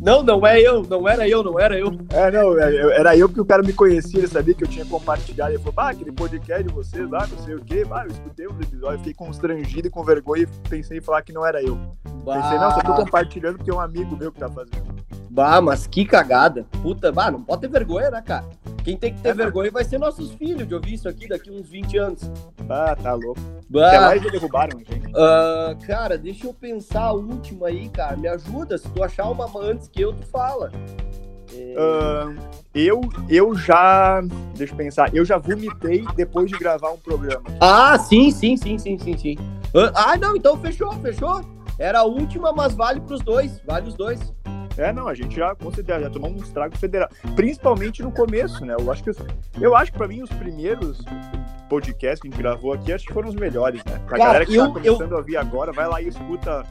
Não, 0.00 0.22
não 0.22 0.46
é 0.46 0.60
eu, 0.60 0.82
não 0.82 1.08
era 1.08 1.28
eu, 1.28 1.42
não 1.42 1.58
era 1.58 1.76
eu. 1.76 1.88
É, 2.10 2.30
não, 2.30 2.56
é, 2.58 2.98
era 2.98 3.16
eu 3.16 3.28
porque 3.28 3.40
o 3.40 3.44
cara 3.44 3.62
me 3.62 3.72
conhecia, 3.72 4.20
ele 4.20 4.28
sabia 4.28 4.54
que 4.54 4.62
eu 4.62 4.68
tinha 4.68 4.84
compartilhado. 4.84 5.50
Ele 5.50 5.58
falou, 5.58 5.72
bah, 5.72 5.90
aquele 5.90 6.12
podcast 6.12 6.62
de 6.62 6.72
vocês 6.72 7.10
lá, 7.10 7.26
não 7.26 7.38
sei 7.38 7.54
o 7.54 7.60
quê. 7.60 7.84
Bah, 7.84 8.04
eu 8.04 8.12
escutei 8.12 8.46
um 8.46 8.60
episódio, 8.60 8.98
fiquei 8.98 9.14
constrangido 9.14 9.88
e 9.88 9.90
com 9.90 10.04
vergonha 10.04 10.42
e 10.42 10.68
pensei 10.68 10.98
em 10.98 11.00
falar 11.00 11.22
que 11.22 11.32
não 11.32 11.44
era 11.44 11.62
eu. 11.62 11.76
Bah. 12.24 12.40
Pensei, 12.40 12.58
não, 12.58 12.70
só 12.70 12.80
tô 12.82 12.94
compartilhando 12.94 13.56
porque 13.56 13.70
é 13.70 13.74
um 13.74 13.80
amigo 13.80 14.16
meu 14.16 14.30
que 14.30 14.38
tá 14.38 14.48
fazendo. 14.48 14.84
Bah, 15.30 15.60
mas 15.60 15.86
que 15.86 16.04
cagada. 16.04 16.66
Puta, 16.82 17.10
bah, 17.10 17.30
não 17.30 17.42
pode 17.42 17.62
ter 17.62 17.68
vergonha, 17.68 18.10
né, 18.10 18.22
cara? 18.22 18.44
Quem 18.86 18.96
tem 18.96 19.12
que 19.12 19.20
ter 19.20 19.30
é, 19.30 19.34
vergonha 19.34 19.68
vai 19.68 19.82
ser 19.82 19.98
nossos 19.98 20.30
filhos 20.34 20.64
de 20.64 20.72
ouvir 20.72 20.94
isso 20.94 21.08
aqui 21.08 21.26
daqui 21.26 21.50
uns 21.50 21.68
20 21.68 21.98
anos. 21.98 22.20
Ah, 22.68 22.94
tá 22.94 23.14
louco. 23.14 23.40
Bah. 23.68 23.88
Até 23.88 23.98
mais 23.98 24.22
derrubaram, 24.22 24.78
gente. 24.78 25.08
Uh, 25.08 25.84
cara, 25.84 26.16
deixa 26.16 26.46
eu 26.46 26.54
pensar 26.54 27.02
a 27.02 27.12
última 27.12 27.66
aí, 27.66 27.88
cara. 27.88 28.16
Me 28.16 28.28
ajuda. 28.28 28.78
Se 28.78 28.88
tu 28.90 29.02
achar 29.02 29.28
uma 29.28 29.50
antes 29.60 29.88
que 29.88 30.00
eu, 30.00 30.12
tu 30.12 30.24
fala. 30.28 30.70
Uh, 31.52 32.40
eu, 32.72 33.00
eu 33.28 33.56
já. 33.56 34.20
Deixa 34.54 34.72
eu 34.72 34.76
pensar. 34.76 35.12
Eu 35.12 35.24
já 35.24 35.36
vomitei 35.36 36.04
depois 36.14 36.48
de 36.48 36.56
gravar 36.56 36.92
um 36.92 36.98
programa. 36.98 37.42
Ah, 37.60 37.98
sim, 37.98 38.30
sim, 38.30 38.56
sim, 38.56 38.78
sim, 38.78 38.96
sim, 39.00 39.18
sim. 39.18 39.36
Ah, 39.96 40.16
não, 40.16 40.36
então 40.36 40.56
fechou, 40.58 40.92
fechou. 41.00 41.40
Era 41.76 41.98
a 41.98 42.04
última, 42.04 42.52
mas 42.52 42.72
vale 42.72 43.00
pros 43.00 43.20
dois. 43.20 43.60
Vale 43.66 43.88
os 43.88 43.94
dois. 43.94 44.20
É, 44.78 44.92
não, 44.92 45.08
a 45.08 45.14
gente 45.14 45.34
já 45.34 45.54
considera, 45.54 46.02
já 46.02 46.10
tomamos 46.10 46.40
um 46.40 46.44
estrago 46.44 46.76
federal. 46.76 47.08
Principalmente 47.34 48.02
no 48.02 48.12
começo, 48.12 48.64
né? 48.64 48.74
Eu 48.78 48.92
acho 48.92 49.02
que, 49.02 49.10
eu 49.60 49.74
acho 49.74 49.90
que 49.90 49.98
pra 49.98 50.06
mim 50.06 50.22
os 50.22 50.30
primeiros 50.30 51.02
podcasts 51.68 52.20
que 52.20 52.28
a 52.28 52.30
gente 52.30 52.38
gravou 52.38 52.72
aqui, 52.72 52.92
acho 52.92 53.06
que 53.06 53.12
foram 53.12 53.28
os 53.28 53.34
melhores, 53.34 53.82
né? 53.84 53.98
Pra 54.06 54.18
Cara, 54.18 54.24
galera 54.24 54.46
que 54.46 54.52
tá 54.52 54.58
eu, 54.58 54.66
tá 54.66 54.72
começando 54.72 55.10
eu... 55.10 55.16
a 55.16 55.20
ouvir 55.20 55.36
agora, 55.36 55.72
vai 55.72 55.88
lá 55.88 56.02
e 56.02 56.08
escuta 56.08 56.64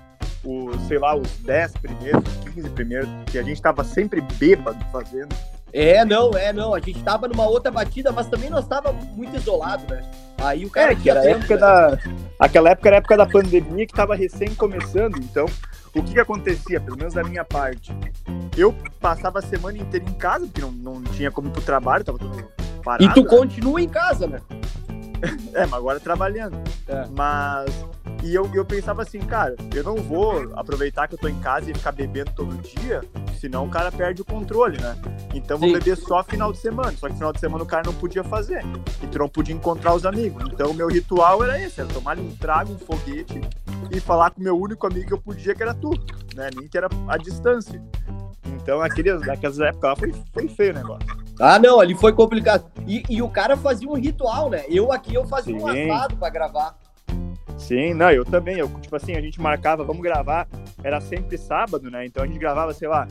os, 0.43 0.81
sei 0.87 0.99
lá, 0.99 1.15
os 1.15 1.27
10 1.39 1.71
primeiros, 1.73 2.23
15 2.53 2.69
primeiros, 2.69 3.09
que 3.31 3.39
a 3.39 3.43
gente 3.43 3.61
tava 3.61 3.83
sempre 3.83 4.21
bêbado 4.21 4.83
fazendo. 4.91 5.35
É, 5.73 6.05
não, 6.05 6.31
é, 6.31 6.53
não. 6.53 6.73
A 6.73 6.79
gente 6.79 7.03
tava 7.03 7.27
numa 7.27 7.45
outra 7.45 7.69
batida, 7.69 8.11
mas 8.11 8.27
também 8.27 8.49
nós 8.49 8.65
tava 8.65 8.93
muito 8.93 9.35
isolado, 9.35 9.83
né? 9.93 10.09
Aí 10.37 10.65
o 10.65 10.69
cara. 10.69 10.93
É, 10.93 10.95
que 10.95 11.09
era 11.09 11.29
época 11.29 11.55
né? 11.55 11.59
da. 11.59 11.99
Aquela 12.39 12.69
época 12.69 12.87
era 12.87 12.95
a 12.95 12.99
época 12.99 13.17
da 13.17 13.25
pandemia 13.25 13.85
que 13.85 13.93
tava 13.93 14.15
recém 14.15 14.55
começando, 14.55 15.17
então 15.17 15.47
o 15.95 16.03
que, 16.03 16.13
que 16.13 16.19
acontecia, 16.19 16.79
pelo 16.79 16.97
menos 16.97 17.13
da 17.13 17.23
minha 17.23 17.45
parte? 17.45 17.95
Eu 18.57 18.75
passava 18.99 19.39
a 19.39 19.41
semana 19.41 19.77
inteira 19.77 20.05
em 20.07 20.13
casa, 20.13 20.45
porque 20.45 20.61
não, 20.61 20.71
não 20.71 21.01
tinha 21.03 21.31
como 21.31 21.47
ir 21.47 21.51
pro 21.51 21.61
trabalho, 21.61 22.03
tava 22.03 22.17
tudo 22.17 22.45
parado. 22.83 23.03
E 23.03 23.13
tu 23.13 23.23
né? 23.23 23.29
continua 23.29 23.81
em 23.81 23.87
casa, 23.87 24.27
né? 24.27 24.39
é, 25.53 25.65
mas 25.65 25.73
agora 25.73 25.99
trabalhando. 25.99 26.57
É. 26.87 27.05
Mas. 27.11 27.85
E 28.25 28.33
eu, 28.33 28.49
eu 28.55 28.65
pensava 28.65 29.03
assim, 29.03 29.19
cara, 29.19 29.55
eu 29.71 29.83
não 29.83 29.97
vou 29.97 30.51
aproveitar 30.55 31.07
que 31.07 31.13
eu 31.13 31.17
tô 31.19 31.27
em 31.27 31.39
casa 31.41 31.69
e 31.69 31.75
ficar 31.75 31.91
bebendo 31.91 32.31
todo 32.35 32.55
dia, 32.55 33.03
senão 33.39 33.65
o 33.65 33.69
cara 33.69 33.91
perde 33.91 34.23
o 34.23 34.25
controle, 34.25 34.81
né? 34.81 34.97
Então 35.31 35.59
vou 35.59 35.69
Sim. 35.69 35.75
beber 35.75 35.95
só 35.95 36.23
final 36.23 36.51
de 36.51 36.57
semana. 36.57 36.91
Só 36.97 37.07
que 37.07 37.13
final 37.13 37.31
de 37.31 37.39
semana 37.39 37.63
o 37.63 37.67
cara 37.67 37.83
não 37.85 37.93
podia 37.93 38.23
fazer. 38.23 38.65
E 39.03 39.05
tu 39.05 39.19
não 39.19 39.29
podia 39.29 39.53
encontrar 39.53 39.93
os 39.93 40.07
amigos. 40.07 40.43
Então 40.51 40.71
o 40.71 40.73
meu 40.73 40.87
ritual 40.87 41.43
era 41.43 41.61
esse, 41.61 41.79
era 41.79 41.87
tomar 41.87 42.17
um 42.17 42.35
trago, 42.35 42.73
um 42.73 42.79
foguete 42.79 43.41
e 43.91 43.99
falar 43.99 44.31
com 44.31 44.41
o 44.41 44.43
meu 44.43 44.59
único 44.59 44.87
amigo 44.87 45.05
que 45.05 45.13
eu 45.13 45.21
podia, 45.21 45.53
que 45.53 45.61
era 45.61 45.75
tu, 45.75 45.91
né? 46.33 46.49
Nem 46.55 46.67
que 46.67 46.79
era 46.79 46.89
a 47.07 47.17
distância. 47.17 47.79
Então, 48.47 48.81
aqueles, 48.81 49.21
naquelas 49.21 49.59
épocas 49.59 49.89
lá 49.89 49.95
foi, 49.95 50.13
foi 50.33 50.47
feio 50.47 50.71
o 50.71 50.75
negócio. 50.75 51.07
Ah, 51.39 51.59
não, 51.59 51.79
ali 51.79 51.93
foi 51.93 52.11
complicado. 52.11 52.71
E, 52.87 53.03
e 53.07 53.21
o 53.21 53.29
cara 53.29 53.55
fazia 53.55 53.87
um 53.87 53.93
ritual, 53.95 54.49
né? 54.49 54.63
Eu 54.67 54.91
aqui, 54.91 55.13
eu 55.13 55.27
fazia 55.27 55.55
Sim. 55.59 55.63
um 55.63 55.67
assado 55.67 56.17
pra 56.17 56.29
gravar. 56.29 56.75
Sim, 57.57 57.93
não, 57.93 58.11
eu 58.11 58.25
também. 58.25 58.57
Eu, 58.57 58.67
tipo 58.79 58.95
assim, 58.95 59.15
a 59.15 59.21
gente 59.21 59.39
marcava, 59.41 59.83
vamos 59.83 60.01
gravar, 60.01 60.47
era 60.83 60.99
sempre 60.99 61.37
sábado, 61.37 61.89
né? 61.89 62.05
Então 62.05 62.23
a 62.23 62.27
gente 62.27 62.39
gravava, 62.39 62.73
sei 62.73 62.87
lá, 62.87 63.07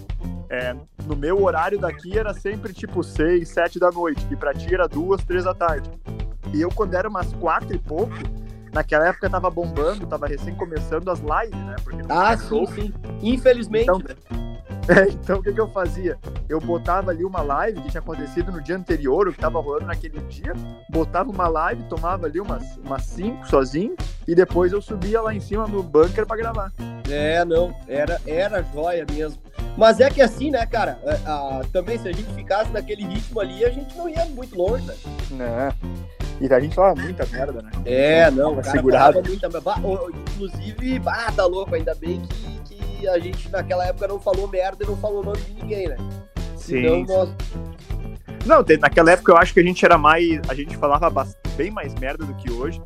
é, 0.50 0.74
no 1.06 1.16
meu 1.16 1.42
horário 1.42 1.78
daqui 1.78 2.18
era 2.18 2.34
sempre 2.34 2.72
tipo 2.72 3.02
seis, 3.02 3.48
sete 3.48 3.78
da 3.78 3.90
noite, 3.90 4.24
que 4.26 4.36
pra 4.36 4.52
ti 4.52 4.72
era 4.74 4.86
duas, 4.86 5.22
três 5.24 5.44
da 5.44 5.54
tarde. 5.54 5.90
E 6.52 6.60
eu, 6.60 6.68
quando 6.68 6.94
era 6.94 7.08
umas 7.08 7.32
quatro 7.34 7.74
e 7.74 7.78
pouco, 7.78 8.14
naquela 8.72 9.08
época 9.08 9.30
tava 9.30 9.50
bombando, 9.50 10.06
tava 10.06 10.26
recém 10.26 10.54
começando 10.54 11.08
as 11.10 11.20
lives, 11.20 11.64
né? 11.64 11.76
ah, 12.08 12.36
sim, 12.36 12.66
sim. 12.66 12.94
Infelizmente. 13.22 13.84
Então, 13.84 14.00
é, 14.88 15.08
então 15.12 15.38
o 15.38 15.42
que, 15.42 15.52
que 15.52 15.60
eu 15.60 15.68
fazia? 15.68 16.18
Eu 16.48 16.60
botava 16.60 17.10
ali 17.10 17.24
uma 17.24 17.42
live 17.42 17.80
que 17.80 17.90
tinha 17.90 18.00
acontecido 18.00 18.52
no 18.52 18.60
dia 18.60 18.76
anterior, 18.76 19.28
o 19.28 19.32
que 19.32 19.38
tava 19.38 19.60
rolando 19.60 19.86
naquele 19.86 20.20
dia, 20.20 20.52
botava 20.90 21.30
uma 21.30 21.48
live, 21.48 21.82
tomava 21.84 22.26
ali 22.26 22.40
umas, 22.40 22.76
umas 22.78 23.04
cinco 23.04 23.46
sozinho, 23.48 23.96
e 24.26 24.34
depois 24.34 24.72
eu 24.72 24.82
subia 24.82 25.20
lá 25.20 25.34
em 25.34 25.40
cima 25.40 25.66
no 25.66 25.82
bunker 25.82 26.26
para 26.26 26.36
gravar. 26.36 26.72
É, 27.10 27.44
não, 27.44 27.74
era, 27.86 28.20
era 28.26 28.62
joia 28.62 29.06
mesmo. 29.10 29.42
Mas 29.76 30.00
é 30.00 30.08
que 30.08 30.22
assim, 30.22 30.50
né, 30.50 30.64
cara, 30.66 30.98
a, 31.04 31.10
é, 31.10 31.20
a, 31.26 31.60
também 31.72 31.98
se 31.98 32.08
a 32.08 32.12
gente 32.12 32.32
ficasse 32.34 32.70
naquele 32.70 33.04
ritmo 33.04 33.40
ali, 33.40 33.64
a 33.64 33.70
gente 33.70 33.96
não 33.96 34.08
ia 34.08 34.24
muito 34.26 34.56
longe, 34.56 34.86
né? 34.86 34.94
Né? 35.30 35.72
E 36.40 36.52
a 36.52 36.60
gente 36.60 36.74
fala 36.74 36.94
muita 36.94 37.24
merda, 37.26 37.62
né? 37.62 37.70
É, 37.84 38.30
não, 38.30 38.56
cara 38.56 38.70
segurado. 38.70 39.22
Muita... 39.22 39.48
Inclusive, 40.34 41.02
ah, 41.06 41.32
tá 41.34 41.46
louco, 41.46 41.74
ainda 41.74 41.94
bem 41.94 42.20
que, 42.20 42.53
que 43.04 43.08
a 43.08 43.18
gente 43.18 43.48
naquela 43.50 43.86
época 43.86 44.08
não 44.08 44.18
falou 44.18 44.48
merda 44.48 44.82
e 44.82 44.86
não 44.86 44.96
falou 44.96 45.22
nome 45.22 45.40
de 45.42 45.52
ninguém, 45.54 45.88
né? 45.88 45.96
Sim. 46.56 46.82
Senão, 46.82 47.04
nós... 47.04 47.30
Não, 48.46 48.64
naquela 48.80 49.12
época 49.12 49.32
eu 49.32 49.36
acho 49.36 49.52
que 49.52 49.60
a 49.60 49.62
gente 49.62 49.84
era 49.84 49.98
mais. 49.98 50.40
A 50.48 50.54
gente 50.54 50.76
falava 50.76 51.10
bem 51.56 51.70
mais 51.70 51.94
merda 51.94 52.24
do 52.24 52.34
que 52.34 52.50
hoje. 52.50 52.80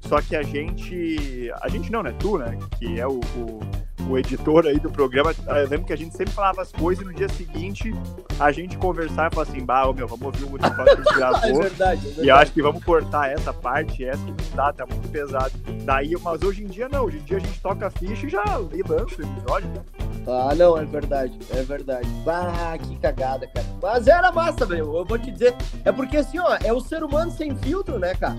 Só 0.00 0.20
que 0.20 0.36
a 0.36 0.42
gente. 0.42 1.50
A 1.60 1.68
gente 1.68 1.90
não, 1.90 2.02
né? 2.02 2.14
Tu, 2.18 2.38
né? 2.38 2.58
Que 2.78 3.00
é 3.00 3.06
o, 3.06 3.20
o 3.36 3.60
o 4.08 4.18
editor 4.18 4.66
aí 4.66 4.78
do 4.78 4.90
programa, 4.90 5.34
eu 5.46 5.68
lembro 5.68 5.84
que 5.84 5.92
a 5.92 5.96
gente 5.96 6.16
sempre 6.16 6.32
falava 6.32 6.62
as 6.62 6.72
coisas 6.72 7.04
e 7.04 7.06
no 7.06 7.14
dia 7.14 7.28
seguinte 7.28 7.94
a 8.38 8.50
gente 8.50 8.76
conversar 8.76 9.30
e 9.30 9.34
falar 9.34 9.48
assim, 9.48 9.64
bah, 9.64 9.86
ô, 9.86 9.92
meu, 9.92 10.06
vamos 10.06 10.24
ouvir 10.24 10.44
o 10.44 10.52
último 10.52 10.74
que 10.74 10.80
a 10.80 10.94
gente 10.94 11.14
gravou. 11.14 11.40
é 11.42 11.52
verdade, 11.52 12.00
é 12.00 12.04
verdade. 12.04 12.26
E 12.26 12.28
eu 12.28 12.36
acho 12.36 12.52
que 12.52 12.62
vamos 12.62 12.84
cortar 12.84 13.30
essa 13.30 13.52
parte, 13.52 14.04
essa 14.04 14.22
que 14.24 14.30
não 14.30 14.56
dá, 14.56 14.72
tá 14.72 14.86
muito 14.86 15.08
pesado. 15.08 15.52
Daí, 15.84 16.14
mas 16.22 16.42
hoje 16.42 16.64
em 16.64 16.66
dia 16.66 16.88
não, 16.88 17.04
hoje 17.04 17.18
em 17.18 17.22
dia 17.22 17.36
a 17.36 17.40
gente 17.40 17.60
toca 17.60 17.86
a 17.86 17.90
ficha 17.90 18.26
e 18.26 18.30
já 18.30 18.42
e 18.72 18.82
lança 18.82 19.16
o 19.18 19.24
episódio, 19.24 19.68
né? 19.70 19.82
Ah, 20.26 20.54
não, 20.54 20.78
é 20.78 20.84
verdade, 20.84 21.38
é 21.50 21.62
verdade. 21.62 22.08
Ah, 22.26 22.76
que 22.78 22.96
cagada, 22.98 23.46
cara. 23.48 23.66
Mas 23.82 24.06
era 24.06 24.30
massa, 24.30 24.64
meu, 24.66 24.96
eu 24.96 25.04
vou 25.04 25.18
te 25.18 25.30
dizer. 25.30 25.54
É 25.84 25.90
porque 25.90 26.16
assim, 26.16 26.38
ó, 26.38 26.56
é 26.62 26.72
o 26.72 26.80
ser 26.80 27.02
humano 27.02 27.30
sem 27.30 27.56
filtro, 27.56 27.98
né, 27.98 28.14
cara? 28.14 28.36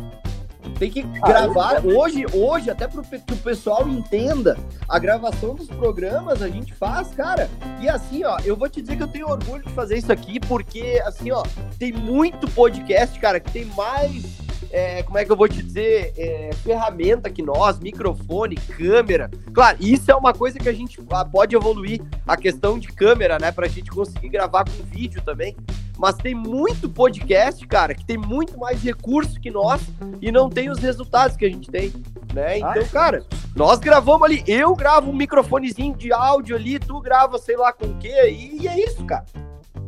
Tem 0.78 0.90
que 0.90 1.06
ah, 1.22 1.28
gravar. 1.28 1.86
Hoje, 1.86 2.26
hoje, 2.34 2.70
até 2.70 2.88
para 2.88 3.04
que 3.04 3.34
o 3.34 3.38
pessoal 3.38 3.88
entenda, 3.88 4.58
a 4.88 5.00
gravação 5.00 5.56
dos 5.56 5.68
programas 5.68 6.42
a 6.42 6.50
gente 6.50 6.74
faz, 6.74 7.10
cara. 7.10 7.50
E 7.80 7.88
assim, 7.88 8.24
ó, 8.24 8.38
eu 8.44 8.56
vou 8.56 8.70
te 8.70 8.82
dizer 8.82 8.98
que 8.98 9.04
eu 9.04 9.08
tenho 9.08 9.28
orgulho 9.28 9.64
de 9.64 9.72
fazer 9.74 9.98
isso 9.98 10.12
aqui, 10.12 10.40
porque, 10.40 11.02
assim, 11.06 11.32
ó, 11.32 11.44
tem 11.78 11.92
muito 11.92 12.50
podcast, 12.52 13.20
cara, 13.20 13.40
que 13.40 13.52
tem 13.52 13.66
mais 13.66 14.43
é, 14.74 15.04
como 15.04 15.20
é 15.20 15.24
que 15.24 15.32
eu 15.32 15.38
vou 15.38 15.48
te 15.48 15.62
dizer, 15.62 16.14
é, 16.18 16.50
ferramenta 16.64 17.30
que 17.30 17.44
nós, 17.44 17.80
microfone, 17.80 18.56
câmera. 18.56 19.30
Claro, 19.54 19.78
isso 19.80 20.10
é 20.10 20.16
uma 20.16 20.34
coisa 20.34 20.58
que 20.58 20.68
a 20.68 20.74
gente 20.74 21.00
pode 21.32 21.56
evoluir, 21.56 22.02
a 22.28 22.36
questão 22.36 22.80
de 22.80 22.88
câmera, 22.88 23.38
né, 23.38 23.52
pra 23.52 23.68
gente 23.68 23.92
conseguir 23.92 24.30
gravar 24.30 24.66
com 24.66 24.84
vídeo 24.84 25.22
também. 25.24 25.56
Mas 25.96 26.16
tem 26.16 26.34
muito 26.34 26.90
podcast, 26.90 27.66
cara, 27.68 27.94
que 27.94 28.04
tem 28.04 28.18
muito 28.18 28.58
mais 28.58 28.82
recurso 28.82 29.40
que 29.40 29.52
nós 29.52 29.80
e 30.20 30.32
não 30.32 30.50
tem 30.50 30.72
os 30.72 30.80
resultados 30.80 31.38
que 31.38 31.46
a 31.46 31.50
gente 31.50 31.70
tem, 31.70 31.94
né? 32.34 32.58
Então, 32.58 32.72
ah, 32.72 32.92
cara, 32.92 33.24
nós 33.56 33.78
gravamos 33.78 34.24
ali, 34.24 34.44
eu 34.48 34.76
gravo 34.76 35.12
um 35.12 35.16
microfonezinho 35.16 35.96
de 35.96 36.12
áudio 36.12 36.56
ali, 36.56 36.80
tu 36.80 37.00
grava 37.00 37.38
sei 37.38 37.56
lá 37.56 37.72
com 37.72 37.86
o 37.86 37.98
quê, 38.00 38.32
e 38.32 38.68
é 38.68 38.84
isso, 38.84 39.06
cara. 39.06 39.24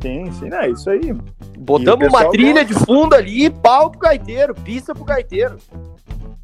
Sim, 0.00 0.30
sim, 0.30 0.54
é 0.54 0.70
isso 0.70 0.88
aí. 0.88 1.12
Botamos 1.58 2.08
uma 2.08 2.30
trilha 2.30 2.64
gosta. 2.64 2.66
de 2.66 2.86
fundo 2.86 3.14
ali, 3.14 3.50
pau 3.50 3.90
pro 3.90 4.00
gaiteiro, 4.00 4.54
pista 4.54 4.94
pro 4.94 5.04
gaiteiro. 5.04 5.56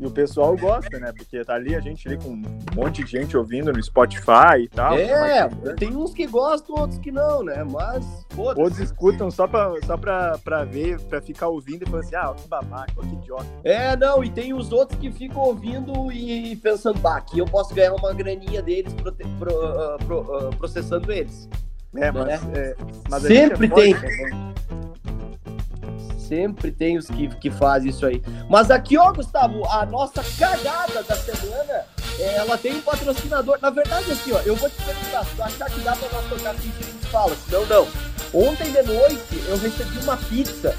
E 0.03 0.07
o 0.07 0.11
pessoal 0.11 0.57
gosta, 0.57 0.99
né? 0.99 1.13
Porque 1.17 1.45
tá 1.45 1.55
ali 1.55 1.77
a 1.77 1.81
gente 1.81 2.09
ali 2.09 2.17
com 2.17 2.31
um 2.31 2.43
monte 2.75 3.05
de 3.05 3.11
gente 3.13 3.37
ouvindo 3.37 3.73
no 3.73 3.81
Spotify 3.81 4.65
e 4.65 4.69
tal. 4.69 4.99
É, 4.99 5.49
mas... 5.49 5.75
tem 5.77 5.95
uns 5.95 6.13
que 6.13 6.27
gostam, 6.27 6.75
outros 6.75 6.99
que 6.99 7.13
não, 7.13 7.45
né? 7.45 7.63
Mas, 7.63 8.05
Outros 8.37 8.81
escutam 8.81 9.31
só 9.31 9.47
pra, 9.47 9.73
só 9.87 9.97
pra, 9.97 10.39
pra 10.39 10.65
ver, 10.65 11.01
pra 11.03 11.21
ficar 11.21 11.47
ouvindo 11.47 11.85
e 11.85 11.87
falando 11.87 12.05
assim, 12.05 12.17
ah, 12.17 12.35
que 12.37 12.49
babaca, 12.49 12.93
que 13.01 13.15
idiota. 13.15 13.47
É, 13.63 13.97
não, 13.97 14.25
e 14.25 14.31
tem 14.31 14.53
os 14.53 14.73
outros 14.73 14.99
que 14.99 15.09
ficam 15.13 15.41
ouvindo 15.41 16.11
e 16.11 16.57
pensando, 16.57 16.99
bah, 16.99 17.19
aqui 17.19 17.39
eu 17.39 17.47
posso 17.47 17.73
ganhar 17.73 17.95
uma 17.95 18.13
graninha 18.13 18.61
deles 18.61 18.93
pro, 18.95 19.13
pro, 19.13 19.53
uh, 19.53 19.99
pro, 20.05 20.49
uh, 20.49 20.57
processando 20.57 21.13
eles. 21.13 21.49
É, 21.95 22.11
mas, 22.11 22.27
né? 22.27 22.41
é, 22.55 22.77
mas 23.09 23.23
Sempre 23.23 23.69
tem. 23.69 23.95
Também 23.95 24.53
sempre 26.29 26.71
tem 26.71 26.97
os 26.97 27.07
que, 27.07 27.29
que 27.37 27.51
fazem 27.51 27.91
isso 27.91 28.07
aí. 28.07 28.23
Mas 28.49 28.71
aqui, 28.71 28.97
ó, 28.97 29.13
Gustavo, 29.13 29.65
a 29.67 29.85
nossa 29.87 30.23
cagada 30.39 31.03
da 31.03 31.17
semana, 31.17 31.85
é, 32.19 32.37
ela 32.37 32.57
tem 32.57 32.77
um 32.77 32.81
patrocinador. 32.81 33.59
Na 33.61 33.71
verdade, 33.71 34.11
assim, 34.13 34.33
ó, 34.33 34.41
eu 34.41 34.57
vou 34.57 34.69
te 34.69 34.77
perguntar, 34.83 35.25
se 35.25 35.37
tu 35.37 35.43
achar 35.43 35.71
que 35.71 35.81
dá 35.81 35.97
pra 35.97 36.09
nós 36.11 36.25
tocar 36.29 36.51
assim, 36.51 36.73
a 36.81 36.85
gente 36.85 37.07
fala. 37.07 37.37
Não, 37.51 37.67
não. 37.67 37.89
Ontem 38.35 38.73
de 38.73 38.83
noite 38.83 39.43
eu 39.47 39.59
recebi 39.59 39.99
uma 39.99 40.17
pizza. 40.17 40.75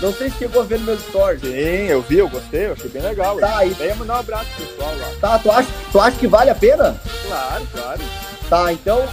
Não 0.00 0.12
sei 0.12 0.30
se 0.30 0.38
chegou 0.38 0.62
a 0.62 0.64
ver 0.64 0.78
no 0.80 0.86
meu 0.86 0.94
story. 0.96 1.38
Sim, 1.40 1.86
eu 1.88 2.02
vi, 2.02 2.18
eu 2.18 2.28
gostei, 2.28 2.66
eu 2.66 2.72
achei 2.72 2.90
bem 2.90 3.02
legal. 3.02 3.38
Tá, 3.38 3.58
aí. 3.58 3.74
Daí 3.74 3.94
mandar 3.94 4.16
um 4.16 4.20
abraço 4.20 4.46
pro 4.56 4.66
pessoal 4.66 4.96
lá. 4.96 5.08
Tá, 5.20 5.38
tu 5.38 5.50
acha, 5.50 5.68
tu 5.90 6.00
acha 6.00 6.18
que 6.18 6.26
vale 6.26 6.50
a 6.50 6.54
pena? 6.54 7.00
Claro, 7.26 7.66
claro. 7.72 8.00
Tá, 8.48 8.72
então. 8.72 9.08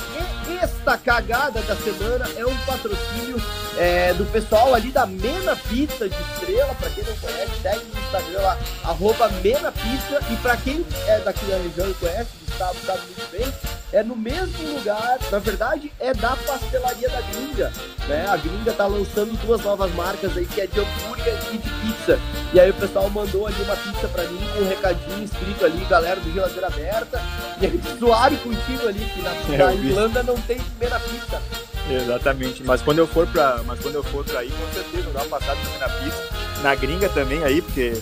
Sexta 0.59 0.97
cagada 0.97 1.61
da 1.61 1.75
semana 1.77 2.27
é 2.35 2.45
um 2.45 2.57
patrocínio 2.65 3.41
é, 3.77 4.13
do 4.13 4.25
pessoal 4.25 4.75
ali 4.75 4.91
da 4.91 5.05
Mena 5.05 5.55
Pizza 5.55 6.09
de 6.09 6.15
Estrela. 6.33 6.75
Para 6.75 6.89
quem 6.89 7.03
não 7.05 7.15
conhece, 7.15 7.61
segue 7.61 7.85
no 7.85 7.99
Instagram 8.01 8.41
lá, 8.41 8.57
arroba 8.83 9.29
Mena 9.41 9.71
Pizza. 9.71 10.19
E 10.29 10.35
para 10.37 10.57
quem 10.57 10.85
é 11.07 11.19
daqui 11.19 11.45
da 11.45 11.55
região 11.55 11.89
e 11.89 11.93
conhece, 11.93 12.29
estado, 12.59 12.77
sabe 12.85 13.01
muito 13.05 13.31
bem, 13.31 13.53
é 13.93 14.03
no 14.03 14.15
mesmo 14.17 14.73
lugar, 14.73 15.17
na 15.31 15.39
verdade, 15.39 15.91
é 15.97 16.13
da 16.13 16.35
pastelaria 16.35 17.09
da 17.09 17.21
Gringa. 17.21 17.71
Né? 18.07 18.25
A 18.27 18.35
Gringa 18.35 18.73
tá 18.73 18.85
lançando 18.85 19.31
duas 19.45 19.61
novas 19.61 19.91
marcas 19.93 20.35
aí, 20.35 20.45
que 20.45 20.59
é 20.59 20.67
de 20.67 20.79
hambúrguer 20.79 21.39
e 21.53 21.57
de 21.57 21.69
pizza. 21.69 22.19
E 22.53 22.59
aí 22.59 22.69
o 22.69 22.73
pessoal 22.73 23.09
mandou 23.09 23.47
ali 23.47 23.61
uma 23.61 23.75
pizza 23.77 24.07
pra 24.09 24.23
mim 24.25 24.39
com 24.53 24.59
um 24.63 24.67
recadinho 24.67 25.23
escrito 25.23 25.65
ali, 25.65 25.85
galera 25.85 26.19
do 26.19 26.31
Geladeira 26.33 26.67
Aberta. 26.67 27.21
E 27.61 27.65
aí, 27.65 27.81
suave 27.97 28.35
contigo 28.37 28.87
ali, 28.87 28.99
que 28.99 29.21
na, 29.21 29.31
É, 29.53 29.57
na. 29.57 29.73
Irlanda 29.73 30.23
não 30.23 30.35
tem 30.41 30.59
primeira 30.59 30.99
pizza. 30.99 31.41
Exatamente, 31.89 32.63
mas 32.63 32.81
quando 32.81 32.99
eu 32.99 33.07
for 33.07 33.25
pra, 33.25 33.61
mas 33.65 33.79
quando 33.79 33.95
eu 33.95 34.03
for 34.03 34.23
pra 34.23 34.41
aí, 34.41 34.51
com 34.51 34.73
certeza 34.73 35.09
dar 35.11 35.23
uma 35.23 35.39
passada 35.39 35.57
também 35.63 35.79
na 35.79 35.89
pista, 35.89 36.23
na 36.61 36.75
gringa 36.75 37.09
também 37.09 37.43
aí, 37.43 37.63
porque, 37.63 37.99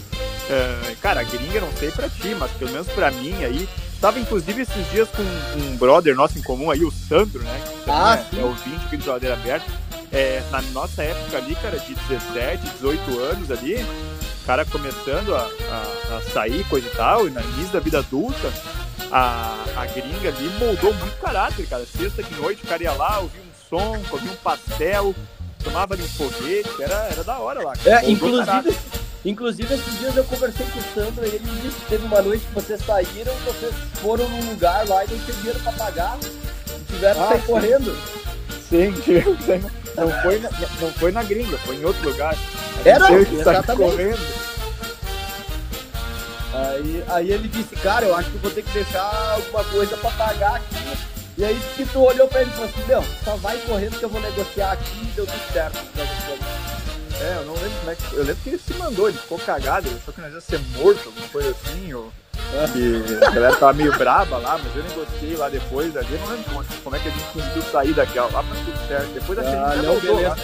eh, 0.50 0.96
cara, 1.02 1.22
a 1.22 1.24
gringa 1.24 1.62
não 1.62 1.72
sei 1.72 1.90
pra 1.92 2.10
ti, 2.10 2.36
mas 2.38 2.52
pelo 2.52 2.72
menos 2.72 2.88
pra 2.88 3.12
mim 3.12 3.46
aí, 3.46 3.70
tava 4.00 4.20
inclusive 4.20 4.62
esses 4.62 4.92
dias 4.92 5.08
com 5.10 5.22
um 5.24 5.78
brother 5.78 6.16
nosso 6.16 6.38
em 6.38 6.42
comum 6.44 6.70
aí, 6.72 6.84
o 6.84 6.92
Sandro, 6.92 7.42
né, 7.44 7.62
que 7.66 7.90
Ah, 7.90 8.24
é, 8.34 8.40
é 8.40 8.44
ouvinte 8.44 8.86
aqui 8.86 8.98
do 8.98 9.04
Geladeira 9.04 9.36
Aberta, 9.36 9.66
é, 10.12 10.42
na 10.52 10.62
nossa 10.74 11.04
época 11.04 11.38
ali, 11.38 11.56
cara, 11.56 11.78
de 11.80 11.94
17, 11.96 12.64
18 12.76 13.20
anos 13.20 13.52
ali, 13.52 13.76
o 13.76 14.46
cara 14.46 14.64
começando 14.66 15.36
a, 15.36 15.42
a, 15.72 16.18
a 16.18 16.22
sair, 16.32 16.64
coisa 16.70 16.88
e 16.88 16.92
tal, 16.92 17.28
e 17.28 17.32
na 17.32 17.42
início 17.42 17.74
da 17.74 17.80
vida 17.80 18.00
adulta, 18.00 18.54
a, 19.12 19.56
a 19.76 19.86
gringa 19.86 20.30
ali 20.30 20.50
moldou 20.60 20.94
muito 20.94 21.18
caráter, 21.20 21.68
cara. 21.68 21.86
Sexta 21.86 22.24
de 22.24 22.34
noite, 22.36 22.64
o 22.64 22.68
cara 22.68 22.84
ia 22.84 22.94
lá, 22.94 23.20
ouvia 23.20 23.42
um 23.42 23.70
som, 23.70 24.02
comia 24.10 24.32
um 24.32 24.36
pastel, 24.38 25.16
tomava 25.64 25.94
ali 25.94 26.04
um 26.04 26.08
foguete, 26.08 26.70
era, 26.82 26.96
era 27.12 27.24
da 27.24 27.38
hora 27.40 27.62
lá. 27.62 27.74
cara. 27.74 28.06
É, 28.06 28.10
Moldou 28.10 28.46
caráter. 28.46 28.76
Inclusive, 29.26 29.74
esses 29.74 30.00
dias 30.00 30.16
eu 30.16 30.24
conversei 30.24 30.66
com 30.68 30.80
o 30.80 30.84
Sandro 30.94 31.26
e 31.26 31.30
ele 31.30 31.40
me 31.52 31.62
disse 31.62 31.76
que 31.80 31.86
teve 31.90 32.06
uma 32.06 32.22
noite 32.22 32.46
que 32.46 32.54
vocês 32.54 32.82
saíram, 32.86 33.34
vocês 33.46 33.74
foram 34.02 34.28
num 34.30 34.50
lugar 34.52 34.88
lá 34.88 35.04
e 35.06 35.10
não 35.12 35.20
tinha 35.20 35.38
dinheiro 35.38 35.60
pra 35.60 35.72
pagar. 35.74 36.18
E 36.22 36.84
tiveram 36.94 37.16
que 37.16 37.22
Ah, 37.26 37.28
sair 37.30 37.40
sim. 37.42 37.46
correndo. 37.48 37.98
Sim, 38.70 38.92
tivemos 39.02 39.38
não 39.96 40.12
foi, 40.22 40.40
na, 40.40 40.50
não 40.80 40.92
foi 40.94 41.12
na 41.12 41.24
gringa, 41.24 41.58
foi 41.60 41.76
em 41.78 41.86
outro 41.86 42.08
lugar. 42.10 42.36
A 42.86 43.00
não, 43.00 43.08
gente 43.08 43.26
teve 43.26 43.38
que 43.38 43.44
sair 43.44 43.54
exatamente. 43.56 43.92
correndo. 43.92 44.48
Aí, 46.54 47.04
aí 47.08 47.32
ele 47.32 47.48
disse, 47.48 47.76
cara, 47.78 48.06
eu 48.06 48.16
acho 48.16 48.30
que 48.32 48.38
vou 48.38 48.52
ter 48.52 48.64
que 48.64 48.72
deixar 48.72 49.34
alguma 49.34 49.64
coisa 49.66 49.98
pra 49.98 50.12
pagar 50.12 50.56
aqui. 50.56 50.98
E 51.38 51.46
aí 51.46 51.60
que 51.76 51.86
tu 51.86 52.00
olhou 52.02 52.28
pra 52.28 52.42
ele 52.42 52.50
e 52.50 52.54
falou 52.54 52.70
assim, 52.70 52.84
meu, 52.88 53.04
só 53.24 53.36
vai 53.38 53.58
correndo 53.60 53.98
que 54.00 54.04
eu 54.06 54.10
vou 54.10 54.22
negociar 54.22 54.72
aqui 54.72 55.02
e 55.02 55.12
deu 55.16 55.26
tudo 55.26 55.54
certo. 55.54 55.78
É, 57.20 57.38
eu 57.40 57.46
não 57.46 57.54
lembro 57.56 57.72
como 57.80 57.92
é 57.92 57.96
que. 57.96 58.14
Eu 58.14 58.20
lembro 58.24 58.44
que 58.44 58.50
ele 58.50 58.60
se 58.60 58.74
mandou, 58.76 59.10
ele 59.10 59.18
ficou 59.18 59.40
cagado, 59.40 59.88
ele 59.88 59.98
achou 60.02 60.14
que 60.14 60.22
nós 60.22 60.34
ia 60.34 60.42
ser 60.42 60.60
morto, 60.78 61.02
alguma 61.08 61.28
coisa 61.30 61.50
assim, 61.52 61.94
ou. 61.94 62.12
Que 62.74 63.26
a 63.26 63.32
galera 63.32 63.56
tava 63.56 63.74
meio 63.74 63.92
braba 63.98 64.38
lá, 64.38 64.58
mas 64.64 64.76
eu 64.76 64.84
negociei 64.84 65.36
lá 65.36 65.50
depois 65.50 65.98
ali, 65.98 66.08
eu 66.14 66.20
não 66.20 66.28
lembro 66.28 66.44
como, 66.46 66.66
como 66.84 66.96
é 66.96 67.00
que 67.00 67.08
a 67.08 67.12
gente 67.12 67.26
conseguiu 67.34 67.62
sair 67.64 67.94
daquela 67.94 68.30
lá, 68.32 68.44
mas 68.44 68.60
tudo 68.60 68.88
certo. 68.88 69.08
Depois 69.14 69.40
a 69.40 69.42
Ah, 69.42 69.46
gente 69.74 69.86
não, 69.86 69.94
voltou 69.94 70.16
beleza. 70.18 70.30
lá. 70.30 70.38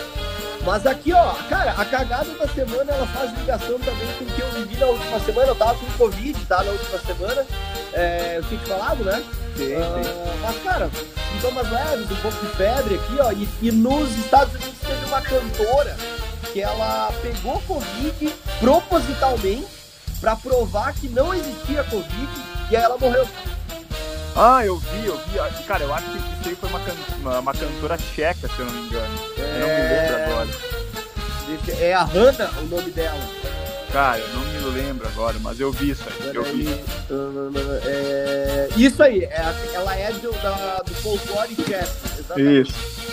Mas 0.66 0.88
aqui, 0.88 1.14
ó, 1.14 1.34
cara, 1.50 1.72
a 1.78 1.86
cagada 1.86 2.30
da 2.34 2.48
semana 2.48 2.92
ela 2.92 3.06
faz 3.08 3.32
ligação 3.38 3.78
também 3.80 4.08
com 4.18 4.24
o 4.24 4.28
que 4.28 4.42
eu 4.42 4.50
vivi 4.52 4.78
na 4.78 4.86
última 4.88 5.20
semana. 5.20 5.48
Eu 5.50 5.56
tava 5.56 5.76
com 5.76 5.86
Covid, 5.98 6.46
tá? 6.46 6.64
Na 6.64 6.72
última 6.72 7.00
semana. 7.00 7.46
É, 7.94 8.38
eu 8.38 8.44
tinha 8.44 8.60
te 8.62 8.70
falado, 8.70 9.04
né? 9.04 9.24
Sim, 9.58 9.66
sim. 9.68 9.74
Ah, 9.76 10.36
mas, 10.42 10.64
cara, 10.64 10.90
sintomas 11.34 11.70
leves, 11.70 12.12
um 12.12 12.16
pouco 12.22 12.46
de 12.46 12.52
febre 12.56 12.96
aqui, 12.96 13.18
ó. 13.20 13.32
E, 13.34 13.48
e 13.62 13.72
nos 13.72 14.10
Estados 14.18 14.54
Unidos 14.56 14.80
teve 14.82 15.06
uma 15.06 15.22
cantora 15.22 15.96
que 16.54 16.62
ela 16.62 17.12
pegou 17.22 17.60
Covid 17.63 18.34
propositalmente 18.60 19.68
pra 20.22 20.36
provar 20.36 20.94
que 20.94 21.10
não 21.10 21.34
existia 21.34 21.84
Covid 21.84 22.28
e 22.72 22.76
aí 22.78 22.84
ela 22.84 22.98
morreu. 22.98 23.28
Ah, 24.36 24.66
eu 24.66 24.78
vi, 24.78 25.06
eu 25.06 25.18
vi. 25.28 25.39
Ah, 25.39 25.50
Cara, 25.68 25.84
eu 25.84 25.94
acho 25.94 26.06
que 26.08 26.18
isso 26.18 26.50
aí 26.50 26.56
foi 26.56 26.70
uma, 26.70 26.80
can- 26.80 26.96
uma, 27.20 27.39
uma 27.39 27.54
cantora 27.54 27.98
tcheca, 27.98 28.48
se 28.48 28.60
eu 28.60 28.66
não 28.66 28.74
me 28.74 28.88
engano. 28.88 29.20
Eu 29.38 29.60
não 29.60 29.68
me 29.68 29.89
lembro 29.89 30.24
agora. 30.24 30.50
Deixa- 31.66 31.82
É 31.84 31.94
a 31.94 32.04
Hannah 32.04 32.50
o 32.60 32.63
nome 32.68 32.89
dela. 32.92 33.20
Cara, 33.92 34.18
eu 34.18 34.28
não 34.30 34.42
me 34.42 34.60
lembro 34.82 35.08
agora, 35.08 35.38
mas 35.39 35.60
eu 35.60 35.72
vi 35.72 35.92
isso 35.92 36.04
aí. 36.08 36.32
Eu 36.36 36.44
vi. 36.46 36.68
É, 37.86 38.70
Isso 38.76 39.04
aí, 39.04 39.24
é 39.24 39.54
ela 39.74 39.96
é 39.96 40.12
do, 40.13 40.32
da, 40.42 40.82
do 40.84 40.94
folclore. 40.96 41.56
Exatamente. 42.18 42.72
Isso. 42.72 43.04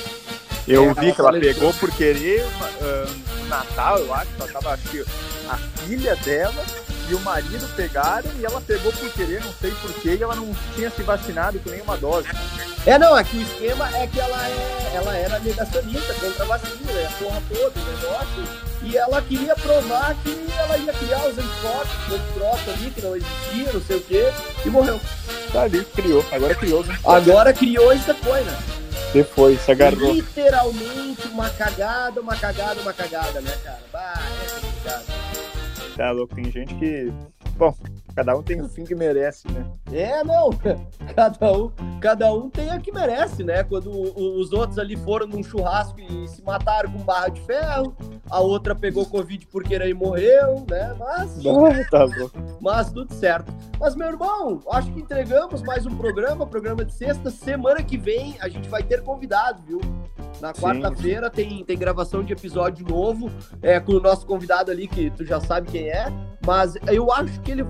Eu 0.67 0.91
É, 0.91 0.95
vi 0.95 1.13
que 1.13 1.21
ela 1.21 1.33
faleceu. 1.33 1.55
pegou 1.55 1.75
por 1.75 1.91
querer 1.91 2.45
no 2.45 3.30
Natal, 3.51 3.99
eu 3.99 4.15
acho, 4.15 4.31
ela 4.39 4.49
tava, 4.49 4.79
que 4.79 5.05
a 5.49 5.57
filha 5.57 6.15
dela 6.17 6.65
e 7.11 7.15
o 7.15 7.21
marido 7.21 7.69
pegaram 7.75 8.31
e 8.39 8.45
ela 8.45 8.61
pegou 8.61 8.93
por 8.93 9.13
querer, 9.13 9.45
não 9.45 9.53
sei 9.61 9.73
porquê, 9.83 10.15
e 10.15 10.23
ela 10.23 10.37
não 10.37 10.55
tinha 10.77 10.89
se 10.91 11.03
vacinado 11.03 11.59
com 11.59 11.71
nenhuma 11.71 11.97
dose. 11.97 12.29
É, 12.87 12.97
não, 12.97 13.19
é 13.19 13.25
que 13.25 13.37
o 13.37 13.43
esquema 13.43 13.91
é 13.97 14.07
que 14.07 14.21
ela, 14.21 14.49
é, 14.49 14.93
ela 14.95 15.17
era 15.17 15.39
negacionista 15.41 16.15
contra 16.15 16.45
a 16.45 16.47
vacina, 16.47 16.93
né, 16.93 17.07
a 17.07 17.23
porra 17.23 17.43
toda, 17.49 17.81
o 17.81 17.85
negócio. 17.85 18.71
E 18.83 18.97
ela 18.97 19.21
queria 19.21 19.55
provar 19.57 20.15
que 20.23 20.47
ela 20.57 20.79
ia 20.79 20.93
criar 20.93 21.27
os 21.27 21.37
anticorpos, 21.37 21.93
os 22.09 22.35
troços 22.35 22.69
ali, 22.69 22.91
que 22.91 23.03
não 23.03 23.17
existia, 23.17 23.73
não 23.75 23.83
sei 23.83 23.97
o 23.97 24.01
quê, 24.03 24.33
e 24.65 24.71
morreu. 24.71 25.01
Tá 25.53 25.63
ali, 25.63 25.85
criou, 25.85 26.25
agora 26.31 26.55
criou? 26.55 26.85
Agora 27.05 27.53
criou 27.53 27.93
e 27.93 27.99
você 27.99 28.15
foi, 28.15 28.41
né? 28.43 28.80
Você 29.11 29.25
foi, 29.25 29.57
se 29.57 29.73
agarrou. 29.73 30.13
Literalmente 30.13 31.27
uma 31.33 31.51
cagada, 31.51 32.21
uma 32.21 32.37
cagada, 32.37 32.81
uma 32.81 32.93
cagada, 32.93 33.41
né, 33.41 33.51
cara? 33.65 33.83
Bah, 33.93 34.15
é 34.41 34.61
complicado. 34.61 35.05
Tá 35.97 36.11
louco, 36.13 36.35
tem 36.37 36.45
gente 36.51 36.73
que. 36.77 37.13
Bom, 37.57 37.75
cada 38.15 38.37
um 38.37 38.43
tem 38.43 38.61
o 38.61 38.69
fim 38.69 38.85
que 38.85 38.95
merece, 38.95 39.47
né? 39.51 39.65
É, 39.93 40.23
não. 40.25 40.51
Cada 41.15 41.53
um, 41.53 41.71
cada 42.01 42.33
um 42.33 42.49
tem 42.49 42.71
a 42.71 42.79
que 42.79 42.93
merece, 42.93 43.43
né? 43.43 43.65
Quando 43.65 43.91
os 43.91 44.53
outros 44.53 44.79
ali 44.79 44.97
foram 44.97 45.27
num 45.27 45.43
churrasco 45.43 46.01
e 46.01 46.29
se 46.29 46.41
mataram 46.43 46.93
com 46.93 46.99
barra 47.01 47.29
de 47.29 47.41
ferro, 47.41 47.95
a 48.31 48.41
outra 48.41 48.75
pegou 48.75 49.05
Covid 49.05 49.45
por 49.49 49.65
querer 49.65 49.89
e 49.89 49.95
morreu, 49.95 50.65
né? 50.71 50.95
Mas, 50.99 51.39
Ah, 51.45 51.91
tá 51.91 52.05
louco. 52.05 52.39
mas 52.61 52.93
tudo 52.93 53.13
certo. 53.15 53.53
Mas, 53.79 53.97
meu 53.97 54.07
irmão, 54.09 54.61
acho 54.71 54.93
que 54.93 55.01
entregamos 55.01 55.63
mais 55.63 55.85
um 55.85 55.97
programa, 55.97 56.47
programa 56.47 56.85
de 56.85 56.93
sexta. 56.95 57.29
Semana 57.31 57.83
que 57.83 57.97
vem 57.99 58.37
a 58.41 58.49
gente 58.49 58.69
vai 58.69 58.83
ter 58.83 59.03
convidado, 59.03 59.61
viu? 59.67 59.81
Na 60.41 60.53
quarta-feira 60.55 61.29
tem, 61.29 61.65
tem 61.65 61.77
gravação 61.77 62.23
de 62.23 62.33
episódio 62.33 62.87
novo 62.87 63.31
é, 63.61 63.81
com 63.81 63.93
o 63.93 64.01
nosso 64.01 64.25
convidado 64.27 64.71
ali, 64.71 64.87
que 64.87 65.11
tu 65.11 65.25
já 65.25 65.41
sabe 65.41 65.71
quem 65.71 65.89
é. 65.89 66.07
Mas 66.47 66.75
eu 66.87 67.13
acho 67.13 67.41
que 67.41 67.51
ele. 67.51 67.67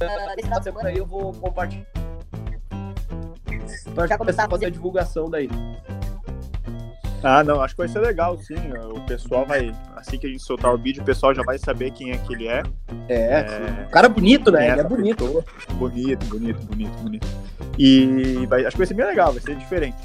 Nesse 0.00 0.42
final 0.42 0.58
de 0.58 0.64
semana 0.64 0.88
aí 0.88 0.98
eu 0.98 1.06
vou 1.06 1.32
compartilhar. 1.34 1.86
Pra 3.94 4.06
já 4.06 4.18
começar 4.18 4.44
a 4.46 4.48
fazer 4.50 4.66
a 4.66 4.70
divulgação 4.70 5.30
daí. 5.30 5.48
Ah, 7.22 7.42
não, 7.42 7.62
acho 7.62 7.74
que 7.74 7.78
vai 7.78 7.88
ser 7.88 8.00
legal, 8.00 8.36
sim. 8.36 8.54
O 8.94 9.00
pessoal 9.06 9.46
vai. 9.46 9.74
Assim 9.96 10.18
que 10.18 10.26
a 10.26 10.30
gente 10.30 10.42
soltar 10.42 10.74
o 10.74 10.76
vídeo, 10.76 11.02
o 11.02 11.06
pessoal 11.06 11.34
já 11.34 11.42
vai 11.42 11.56
saber 11.58 11.90
quem 11.92 12.10
é 12.10 12.18
que 12.18 12.34
ele 12.34 12.48
é. 12.48 12.62
É, 13.08 13.46
sim. 13.48 13.90
cara 13.90 14.08
bonito, 14.10 14.50
né? 14.50 14.68
É 14.68 14.72
Ele 14.72 14.80
é 14.80 14.84
bonito. 14.84 15.24
pessoa. 15.24 15.44
Bonito, 15.74 16.26
bonito, 16.26 16.66
bonito, 16.66 16.98
bonito. 16.98 17.26
E 17.78 18.44
vai- 18.46 18.62
acho 18.66 18.72
que 18.72 18.78
vai 18.78 18.86
ser 18.86 18.94
bem 18.94 19.06
legal, 19.06 19.32
vai 19.32 19.40
ser 19.40 19.56
diferente. 19.56 19.96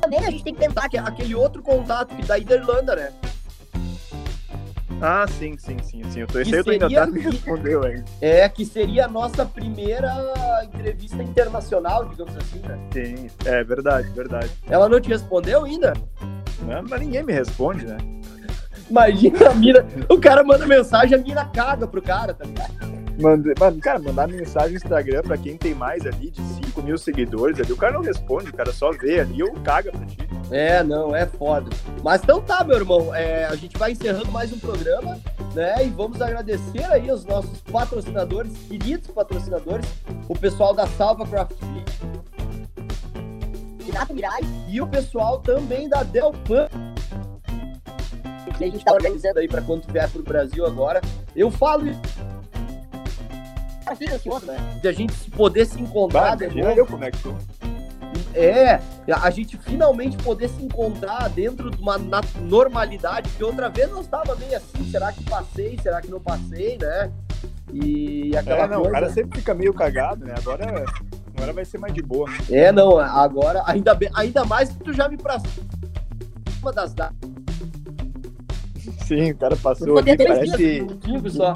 Também 0.00 0.18
a 0.20 0.30
gente 0.30 0.44
tem 0.44 0.54
que 0.54 0.60
tentar 0.60 0.88
que- 0.88 0.96
aquele 0.96 1.34
outro 1.34 1.62
contato 1.62 2.14
que 2.16 2.24
da 2.24 2.38
Irlanda, 2.38 2.96
né? 2.96 3.12
Ah, 5.04 5.26
sim, 5.26 5.58
sim, 5.58 5.76
sim, 5.82 6.00
sim. 6.10 6.20
Eu 6.20 6.28
tô, 6.28 6.38
esse 6.38 6.54
aí 6.54 6.58
eu 6.58 6.64
tô 6.64 6.70
ainda 6.70 6.88
tá 6.88 7.06
me 7.08 7.18
respondeu 7.18 7.84
ainda. 7.84 8.04
É, 8.20 8.48
que 8.48 8.64
seria 8.64 9.06
a 9.06 9.08
nossa 9.08 9.44
primeira 9.44 10.08
entrevista 10.62 11.20
internacional, 11.20 12.08
digamos 12.08 12.36
assim, 12.36 12.60
né? 12.60 12.78
Sim, 12.92 13.28
é 13.44 13.64
verdade, 13.64 14.08
verdade. 14.10 14.48
Ela 14.68 14.88
não 14.88 15.00
te 15.00 15.08
respondeu 15.08 15.64
ainda? 15.64 15.92
Mas, 16.60 16.88
mas 16.88 17.00
ninguém 17.00 17.24
me 17.24 17.32
responde, 17.32 17.84
né? 17.84 17.96
Imagina 18.88 19.50
a 19.50 19.54
mina. 19.54 19.84
O 20.08 20.20
cara 20.20 20.44
manda 20.44 20.66
mensagem, 20.66 21.18
a 21.18 21.20
mina 21.20 21.46
caga 21.46 21.88
pro 21.88 22.00
cara, 22.00 22.32
tá 22.32 22.44
ligado? 22.44 22.91
Manda, 23.20 23.52
mano, 23.58 23.80
cara, 23.80 23.98
mandar 23.98 24.28
mensagem 24.28 24.70
no 24.70 24.76
Instagram 24.76 25.22
pra 25.22 25.36
quem 25.36 25.56
tem 25.56 25.74
mais 25.74 26.06
ali 26.06 26.30
de 26.30 26.40
5 26.40 26.82
mil 26.82 26.96
seguidores 26.96 27.60
ali, 27.60 27.72
o 27.72 27.76
cara 27.76 27.92
não 27.92 28.02
responde, 28.02 28.50
o 28.50 28.54
cara 28.54 28.72
só 28.72 28.90
vê 28.92 29.20
ali 29.20 29.42
ou 29.42 29.52
caga 29.60 29.92
pra 29.92 30.06
ti. 30.06 30.18
É, 30.50 30.82
não, 30.82 31.14
é 31.14 31.26
foda. 31.26 31.70
Mas 32.02 32.22
então 32.22 32.40
tá, 32.40 32.62
meu 32.64 32.76
irmão. 32.76 33.14
é, 33.14 33.44
a 33.46 33.54
gente 33.54 33.78
vai 33.78 33.92
encerrando 33.92 34.30
mais 34.30 34.52
um 34.52 34.58
programa, 34.58 35.18
né? 35.54 35.86
E 35.86 35.90
vamos 35.90 36.20
agradecer 36.20 36.84
aí 36.84 37.10
os 37.10 37.24
nossos 37.24 37.60
patrocinadores, 37.60 38.52
queridos 38.68 39.08
patrocinadores, 39.08 39.86
o 40.28 40.38
pessoal 40.38 40.74
da 40.74 40.86
Salva 40.86 41.26
Craft 41.26 41.56
Renato 43.84 44.14
Mirai, 44.14 44.40
e 44.68 44.80
o 44.80 44.86
pessoal 44.86 45.40
também 45.40 45.88
da 45.88 46.02
Delpan. 46.02 46.68
Que 48.56 48.64
a 48.64 48.70
gente 48.70 48.84
tá 48.84 48.92
organizando 48.92 49.38
aí 49.38 49.48
pra 49.48 49.62
quando 49.62 49.90
vier 49.90 50.08
pro 50.10 50.22
Brasil 50.22 50.64
agora. 50.66 51.00
Eu 51.34 51.50
falo 51.50 51.86
isso. 51.88 52.00
Né? 54.46 54.78
De 54.80 54.88
a 54.88 54.92
gente 54.92 55.30
poder 55.30 55.66
se 55.66 55.80
encontrar 55.80 56.36
novo. 56.68 56.78
eu 56.78 56.86
como 56.86 57.04
é 57.04 57.10
que 57.10 57.18
tô. 57.22 57.32
É, 58.34 58.80
a 59.12 59.30
gente 59.30 59.56
finalmente 59.58 60.16
poder 60.18 60.48
se 60.48 60.62
encontrar 60.62 61.28
dentro 61.28 61.70
de 61.70 61.80
uma 61.80 61.98
na- 61.98 62.20
normalidade, 62.40 63.28
que 63.30 63.44
outra 63.44 63.68
vez 63.68 63.90
nós 63.90 64.04
estava 64.06 64.34
meio 64.36 64.56
assim, 64.56 64.90
será 64.90 65.12
que 65.12 65.22
passei, 65.24 65.78
será 65.82 66.00
que 66.00 66.10
não 66.10 66.20
passei, 66.20 66.78
né? 66.78 67.10
E 67.72 68.34
aquela 68.36 68.64
É, 68.64 68.68
não, 68.68 68.78
o 68.78 68.82
coisa... 68.82 68.92
cara 68.92 69.10
sempre 69.10 69.38
fica 69.38 69.54
meio 69.54 69.72
cagado, 69.74 70.24
né? 70.24 70.34
Agora, 70.36 70.84
agora 71.36 71.52
vai 71.52 71.64
ser 71.64 71.78
mais 71.78 71.92
de 71.92 72.02
boa. 72.02 72.28
É, 72.50 72.72
não, 72.72 72.98
agora, 72.98 73.62
ainda, 73.66 73.94
bem, 73.94 74.10
ainda 74.14 74.44
mais 74.44 74.70
que 74.70 74.82
tu 74.82 74.92
já 74.92 75.08
me 75.08 75.16
passou 75.16 75.50
uma 76.62 76.72
das 76.72 76.94
datas. 76.94 77.16
Sim, 79.06 79.32
o 79.32 79.36
cara 79.36 79.56
passou 79.56 79.98
ali, 79.98 80.16
parece, 80.16 80.84
dias 80.84 81.32
só. 81.34 81.52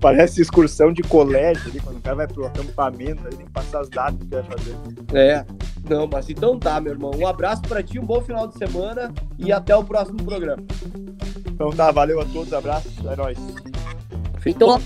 Parece 0.00 0.40
excursão 0.40 0.92
de 0.92 1.02
colégio 1.02 1.70
ali, 1.70 1.80
quando 1.80 1.98
o 1.98 2.00
cara 2.00 2.16
vai 2.16 2.26
pro 2.26 2.46
acampamento, 2.46 3.22
aí 3.26 3.36
tem 3.36 3.46
que 3.46 3.52
passar 3.52 3.80
as 3.80 3.88
datas 3.88 4.18
que 4.18 4.26
vai 4.26 4.42
fazer. 4.42 4.76
É. 5.14 5.44
Não, 5.88 6.08
mas 6.10 6.28
então 6.28 6.58
tá, 6.58 6.80
meu 6.80 6.92
irmão. 6.92 7.12
Um 7.16 7.26
abraço 7.26 7.62
pra 7.62 7.82
ti, 7.82 7.98
um 7.98 8.04
bom 8.04 8.20
final 8.20 8.48
de 8.48 8.58
semana 8.58 9.12
e 9.38 9.52
até 9.52 9.74
o 9.76 9.84
próximo 9.84 10.22
programa. 10.24 10.62
Então 11.46 11.70
tá, 11.70 11.90
valeu 11.90 12.20
a 12.20 12.24
todos, 12.24 12.52
abraço, 12.52 12.88
é 13.08 13.16
nóis. 13.16 13.38
Então, 14.44 14.80